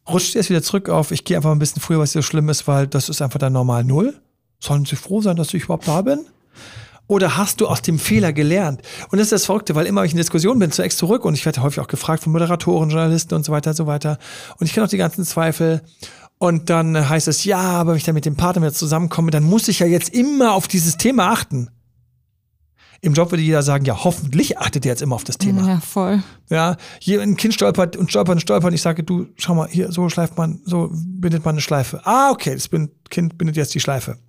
Rutscht 0.10 0.34
jetzt 0.34 0.50
wieder 0.50 0.63
zurück 0.63 0.89
auf, 0.89 1.12
ich 1.12 1.26
gehe 1.26 1.38
einfach 1.38 1.52
ein 1.52 1.60
bisschen 1.60 1.80
früher, 1.80 2.00
was 2.00 2.12
so 2.12 2.24
schlimm 2.24 2.50
ist, 2.50 2.67
weil 2.67 2.88
das 2.88 3.08
ist 3.08 3.22
einfach 3.22 3.38
dann 3.38 3.54
normal 3.54 3.84
Null. 3.84 4.19
Sollen 4.60 4.84
sie 4.84 4.96
froh 4.96 5.22
sein, 5.22 5.36
dass 5.36 5.54
ich 5.54 5.65
überhaupt 5.65 5.88
da 5.88 6.02
bin? 6.02 6.26
Oder 7.06 7.38
hast 7.38 7.62
du 7.62 7.67
aus 7.67 7.84
dem 7.84 8.00
Fehler 8.00 8.34
gelernt? 8.34 8.82
Und 9.12 9.19
das 9.19 9.28
ist 9.28 9.32
das 9.32 9.46
Verrückte, 9.46 9.76
weil 9.76 9.86
immer, 9.86 10.02
wenn 10.02 10.08
ich 10.08 10.13
in 10.13 10.17
Diskussion 10.17 10.58
bin, 10.58 10.72
zu 10.72 10.82
Ex 10.82 10.98
zurück 10.98 11.24
und 11.24 11.36
ich 11.36 11.46
werde 11.46 11.62
häufig 11.62 11.82
auch 11.82 11.88
gefragt 11.88 12.24
von 12.24 12.32
Moderatoren, 12.32 12.89
Journalisten 12.89 13.36
und 13.36 13.46
so 13.46 13.52
weiter 13.52 13.69
und 13.69 13.76
so 13.76 13.86
weiter. 13.86 14.17
Und 14.58 14.65
ich 14.65 14.74
kenne 14.74 14.88
auch 14.88 14.89
die 14.89 14.98
ganzen 14.98 15.26
Zweifel. 15.26 15.84
Und 16.39 16.72
dann 16.72 17.10
heißt 17.10 17.28
es, 17.28 17.43
ja, 17.43 17.60
aber 17.60 17.91
wenn 17.91 17.98
ich 17.98 18.06
dann 18.06 18.15
mit 18.15 18.26
dem 18.26 18.38
Partner 18.38 18.63
wieder 18.63 18.74
zusammenkomme, 18.74 19.30
dann 19.30 19.43
muss 19.43 19.67
ich 19.67 19.78
ja 19.78 19.86
jetzt 19.86 20.12
immer 20.12 20.54
auf 20.54 20.67
dieses 20.67 20.98
Thema 20.98 21.32
achten. 21.32 21.69
Im 23.04 23.13
Job 23.13 23.32
würde 23.32 23.44
jeder 23.44 23.63
sagen, 23.63 23.84
ja, 23.84 24.06
hoffentlich 24.06 24.60
achtet 24.60 24.86
ihr 24.86 24.89
jetzt 24.89 25.02
immer 25.02 25.16
auf 25.16 25.26
das 25.26 25.38
Thema. 25.38 25.68
Ja, 25.68 25.80
voll. 25.82 26.24
Ja, 26.50 26.78
hier 27.00 27.22
ein 27.22 27.36
Kind 27.36 27.54
stolpert 27.54 27.98
und 27.98 28.10
stolpert 28.10 28.36
und 28.36 28.39
stolpert 28.39 28.70
und 28.70 28.74
ich 28.74 28.82
sage, 28.82 29.04
du, 29.04 29.28
schau 29.36 29.56
mal, 29.56 29.68
hier, 29.68 29.92
so 29.92 30.08
schleift 30.08 30.38
man, 30.38 30.62
so 30.63 30.89
bindet 30.94 31.44
man 31.44 31.56
eine 31.56 31.62
Schleife. 31.62 32.00
Ah, 32.06 32.32
okay, 32.32 32.54
das 32.54 32.70
Kind 33.10 33.38
bindet 33.38 33.58
jetzt 33.58 33.76
die 33.76 33.82
Schleife. 33.82 34.20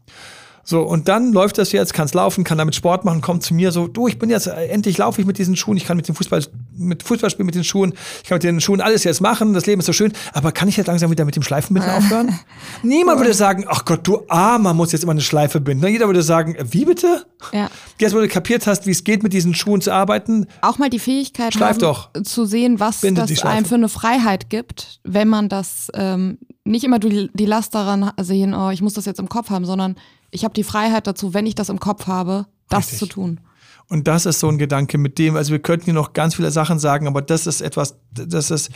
So, 0.64 0.80
und 0.82 1.06
dann 1.06 1.32
läuft 1.32 1.58
das 1.58 1.70
jetzt, 1.70 1.94
kann 1.94 2.06
es 2.06 2.14
laufen, 2.14 2.42
kann 2.42 2.58
damit 2.58 2.74
Sport 2.74 3.04
machen, 3.04 3.20
kommt 3.20 3.44
zu 3.44 3.54
mir 3.54 3.70
so, 3.70 3.86
du, 3.86 4.08
ich 4.08 4.18
bin 4.18 4.28
jetzt, 4.28 4.48
äh, 4.48 4.66
endlich 4.66 4.98
laufe 4.98 5.20
ich 5.20 5.26
mit 5.26 5.38
diesen 5.38 5.54
Schuhen, 5.54 5.76
ich 5.76 5.84
kann 5.84 5.96
mit 5.96 6.08
dem 6.08 6.16
Fußball, 6.16 6.44
mit 6.76 7.02
Fußball 7.02 7.30
spielen 7.30 7.46
mit 7.46 7.54
den 7.54 7.64
Schuhen, 7.64 7.94
ich 8.22 8.28
kann 8.28 8.36
mit 8.36 8.44
den 8.44 8.60
Schuhen 8.60 8.80
alles 8.80 9.04
jetzt 9.04 9.20
machen, 9.20 9.54
das 9.54 9.66
Leben 9.66 9.80
ist 9.80 9.86
so 9.86 9.92
schön, 9.92 10.12
aber 10.32 10.52
kann 10.52 10.68
ich 10.68 10.76
jetzt 10.76 10.86
langsam 10.86 11.10
wieder 11.10 11.24
mit 11.24 11.36
dem 11.36 11.42
Schleifenbinden 11.42 11.90
aufhören? 11.90 12.38
Niemand 12.82 13.18
würde 13.20 13.34
sagen, 13.34 13.64
ach 13.68 13.84
Gott, 13.84 14.06
du 14.06 14.22
Armer, 14.28 14.74
muss 14.74 14.92
jetzt 14.92 15.02
immer 15.02 15.12
eine 15.12 15.20
Schleife 15.20 15.60
binden. 15.60 15.86
Jeder 15.86 16.06
würde 16.06 16.22
sagen, 16.22 16.54
äh, 16.54 16.64
wie 16.72 16.84
bitte? 16.84 17.24
Ja. 17.52 17.70
Jetzt, 17.98 18.14
wo 18.14 18.20
du 18.20 18.28
kapiert 18.28 18.66
hast, 18.66 18.86
wie 18.86 18.90
es 18.90 19.04
geht, 19.04 19.22
mit 19.22 19.32
diesen 19.32 19.54
Schuhen 19.54 19.80
zu 19.80 19.92
arbeiten. 19.92 20.46
Auch 20.60 20.78
mal 20.78 20.90
die 20.90 20.98
Fähigkeit 20.98 21.54
haben, 21.60 21.78
doch. 21.78 22.10
zu 22.24 22.44
sehen, 22.44 22.80
was 22.80 23.00
Bindet 23.00 23.30
das 23.30 23.44
einem 23.44 23.64
für 23.64 23.74
eine 23.74 23.88
Freiheit 23.88 24.50
gibt, 24.50 25.00
wenn 25.04 25.28
man 25.28 25.48
das 25.48 25.88
ähm, 25.94 26.38
nicht 26.64 26.84
immer 26.84 26.98
die, 26.98 27.30
die 27.32 27.46
Last 27.46 27.74
daran 27.74 28.12
sehen, 28.20 28.54
oh, 28.54 28.70
ich 28.70 28.82
muss 28.82 28.94
das 28.94 29.04
jetzt 29.04 29.20
im 29.20 29.28
Kopf 29.28 29.50
haben, 29.50 29.64
sondern 29.64 29.96
ich 30.30 30.44
habe 30.44 30.54
die 30.54 30.64
Freiheit 30.64 31.06
dazu, 31.06 31.34
wenn 31.34 31.46
ich 31.46 31.54
das 31.54 31.68
im 31.68 31.78
Kopf 31.78 32.06
habe, 32.06 32.46
das 32.68 32.86
Richtig. 32.86 32.98
zu 32.98 33.06
tun. 33.06 33.40
Und 33.88 34.08
das 34.08 34.26
ist 34.26 34.40
so 34.40 34.48
ein 34.48 34.58
Gedanke 34.58 34.98
mit 34.98 35.18
dem, 35.18 35.36
also 35.36 35.52
wir 35.52 35.60
könnten 35.60 35.86
hier 35.86 35.94
noch 35.94 36.12
ganz 36.12 36.36
viele 36.36 36.50
Sachen 36.50 36.78
sagen, 36.78 37.06
aber 37.06 37.22
das 37.22 37.46
ist 37.46 37.60
etwas, 37.60 37.96
das 38.10 38.50
ist 38.50 38.70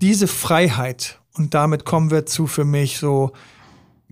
diese 0.00 0.26
Freiheit. 0.26 1.20
Und 1.34 1.54
damit 1.54 1.84
kommen 1.84 2.10
wir 2.10 2.26
zu 2.26 2.46
für 2.46 2.64
mich 2.64 2.98
so 2.98 3.32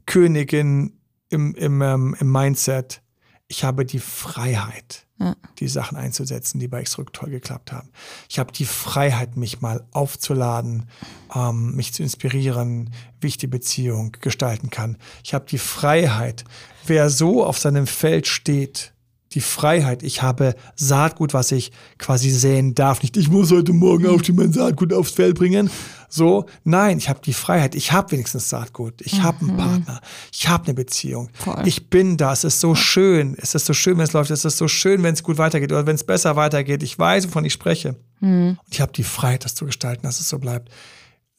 Königin 0.06 0.98
im, 1.30 1.54
im, 1.54 1.82
ähm, 1.82 2.16
im 2.18 2.30
Mindset. 2.30 3.02
Ich 3.48 3.64
habe 3.64 3.84
die 3.84 3.98
Freiheit, 3.98 5.06
ja. 5.18 5.36
die 5.58 5.68
Sachen 5.68 5.96
einzusetzen, 5.96 6.58
die 6.60 6.68
bei 6.68 6.80
X-Rück 6.80 7.12
toll 7.12 7.30
geklappt 7.30 7.72
haben. 7.72 7.90
Ich 8.28 8.38
habe 8.38 8.52
die 8.52 8.64
Freiheit, 8.64 9.36
mich 9.36 9.60
mal 9.60 9.86
aufzuladen, 9.92 10.88
ähm, 11.34 11.74
mich 11.74 11.92
zu 11.92 12.02
inspirieren, 12.02 12.90
wie 13.20 13.28
ich 13.28 13.36
die 13.38 13.46
Beziehung 13.46 14.12
gestalten 14.20 14.70
kann. 14.70 14.98
Ich 15.22 15.34
habe 15.34 15.46
die 15.46 15.58
Freiheit, 15.58 16.44
wer 16.86 17.10
so 17.10 17.44
auf 17.44 17.58
seinem 17.58 17.86
Feld 17.86 18.26
steht, 18.26 18.93
die 19.34 19.40
Freiheit, 19.40 20.02
ich 20.02 20.22
habe 20.22 20.54
Saatgut, 20.76 21.34
was 21.34 21.52
ich 21.52 21.72
quasi 21.98 22.30
säen 22.30 22.74
darf. 22.74 23.02
Nicht, 23.02 23.16
ich 23.16 23.28
muss 23.28 23.50
heute 23.50 23.72
Morgen 23.72 24.06
aufstehen, 24.06 24.36
mein 24.36 24.52
Saatgut 24.52 24.92
aufs 24.92 25.10
Feld 25.10 25.36
bringen. 25.36 25.70
So, 26.08 26.46
nein, 26.62 26.98
ich 26.98 27.08
habe 27.08 27.20
die 27.24 27.32
Freiheit, 27.32 27.74
ich 27.74 27.90
habe 27.90 28.12
wenigstens 28.12 28.48
Saatgut, 28.48 29.00
ich 29.00 29.18
mhm. 29.18 29.22
habe 29.24 29.40
einen 29.40 29.56
Partner, 29.56 30.00
ich 30.32 30.48
habe 30.48 30.64
eine 30.64 30.74
Beziehung. 30.74 31.28
Voll. 31.34 31.62
Ich 31.66 31.90
bin 31.90 32.16
da, 32.16 32.32
es 32.32 32.44
ist 32.44 32.60
so 32.60 32.76
schön, 32.76 33.36
es 33.38 33.56
ist 33.56 33.66
so 33.66 33.72
schön, 33.72 33.98
wenn 33.98 34.04
es 34.04 34.12
läuft, 34.12 34.30
es 34.30 34.44
ist 34.44 34.56
so 34.56 34.68
schön, 34.68 35.02
wenn 35.02 35.14
es 35.14 35.24
gut 35.24 35.38
weitergeht 35.38 35.72
oder 35.72 35.86
wenn 35.86 35.96
es 35.96 36.04
besser 36.04 36.36
weitergeht. 36.36 36.84
Ich 36.84 36.96
weiß, 36.96 37.26
wovon 37.26 37.44
ich 37.44 37.52
spreche. 37.52 37.96
Mhm. 38.20 38.58
Und 38.64 38.72
ich 38.72 38.80
habe 38.80 38.92
die 38.92 39.02
Freiheit, 39.02 39.44
das 39.44 39.56
zu 39.56 39.66
gestalten, 39.66 40.04
dass 40.04 40.20
es 40.20 40.28
so 40.28 40.38
bleibt. 40.38 40.70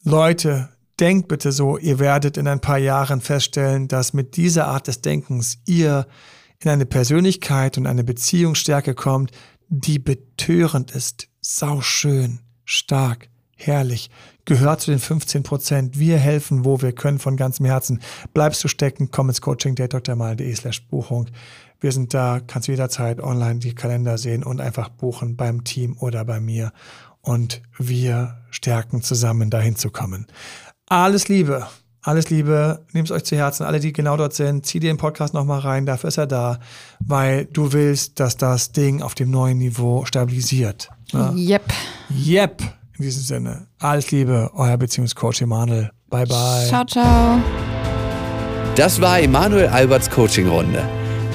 Leute, 0.04 0.68
denkt 1.00 1.28
bitte 1.28 1.52
so, 1.52 1.78
ihr 1.78 1.98
werdet 1.98 2.36
in 2.36 2.46
ein 2.46 2.60
paar 2.60 2.78
Jahren 2.78 3.20
feststellen, 3.20 3.88
dass 3.88 4.12
mit 4.12 4.36
dieser 4.36 4.66
Art 4.66 4.86
des 4.86 5.00
Denkens 5.00 5.58
ihr 5.66 6.06
in 6.62 6.70
eine 6.70 6.86
Persönlichkeit 6.86 7.78
und 7.78 7.86
eine 7.86 8.04
Beziehungsstärke 8.04 8.94
kommt, 8.94 9.32
die 9.68 9.98
betörend 9.98 10.90
ist, 10.90 11.28
sauschön, 11.40 12.40
stark, 12.64 13.28
herrlich, 13.56 14.10
gehört 14.44 14.80
zu 14.80 14.90
den 14.90 15.00
15 15.00 15.42
Prozent. 15.42 15.98
Wir 15.98 16.18
helfen, 16.18 16.64
wo 16.64 16.80
wir 16.82 16.92
können, 16.92 17.18
von 17.18 17.36
ganzem 17.36 17.66
Herzen. 17.66 18.00
Bleibst 18.32 18.62
du 18.62 18.68
stecken, 18.68 19.10
komm 19.10 19.28
ins 19.28 19.40
Coaching, 19.40 19.74
drdrmal.de 19.74 20.54
slash 20.54 20.86
Buchung. 20.88 21.28
Wir 21.80 21.92
sind 21.92 22.14
da, 22.14 22.40
kannst 22.40 22.68
jederzeit 22.68 23.20
online 23.20 23.58
die 23.58 23.74
Kalender 23.74 24.18
sehen 24.18 24.44
und 24.44 24.60
einfach 24.60 24.88
buchen 24.88 25.36
beim 25.36 25.64
Team 25.64 25.96
oder 25.98 26.24
bei 26.24 26.40
mir. 26.40 26.72
Und 27.20 27.62
wir 27.76 28.38
stärken 28.50 29.02
zusammen, 29.02 29.50
dahin 29.50 29.76
zu 29.76 29.90
kommen. 29.90 30.26
Alles 30.86 31.28
Liebe. 31.28 31.66
Alles 32.06 32.30
Liebe, 32.30 32.84
nehmt 32.92 33.10
es 33.10 33.16
euch 33.16 33.24
zu 33.24 33.34
Herzen. 33.34 33.64
Alle, 33.66 33.80
die 33.80 33.92
genau 33.92 34.16
dort 34.16 34.32
sind, 34.32 34.64
zieh 34.64 34.78
dir 34.78 34.92
den 34.92 34.96
Podcast 34.96 35.34
nochmal 35.34 35.58
rein, 35.58 35.86
dafür 35.86 36.06
ist 36.06 36.18
er 36.18 36.28
da, 36.28 36.60
weil 37.00 37.46
du 37.46 37.72
willst, 37.72 38.20
dass 38.20 38.36
das 38.36 38.70
Ding 38.70 39.02
auf 39.02 39.16
dem 39.16 39.28
neuen 39.32 39.58
Niveau 39.58 40.04
stabilisiert. 40.04 40.88
Ja? 41.10 41.32
Yep. 41.34 41.72
Yep. 42.24 42.62
In 42.98 43.04
diesem 43.04 43.22
Sinne, 43.24 43.66
alles 43.80 44.12
Liebe, 44.12 44.52
euer 44.54 44.76
Beziehungscoach 44.76 45.40
Emanuel. 45.42 45.90
Bye, 46.08 46.26
bye. 46.26 46.66
Ciao, 46.68 46.84
ciao. 46.84 47.40
Das 48.76 49.00
war 49.00 49.18
Emanuel 49.18 49.66
Alberts 49.66 50.08
Coaching-Runde. 50.08 50.84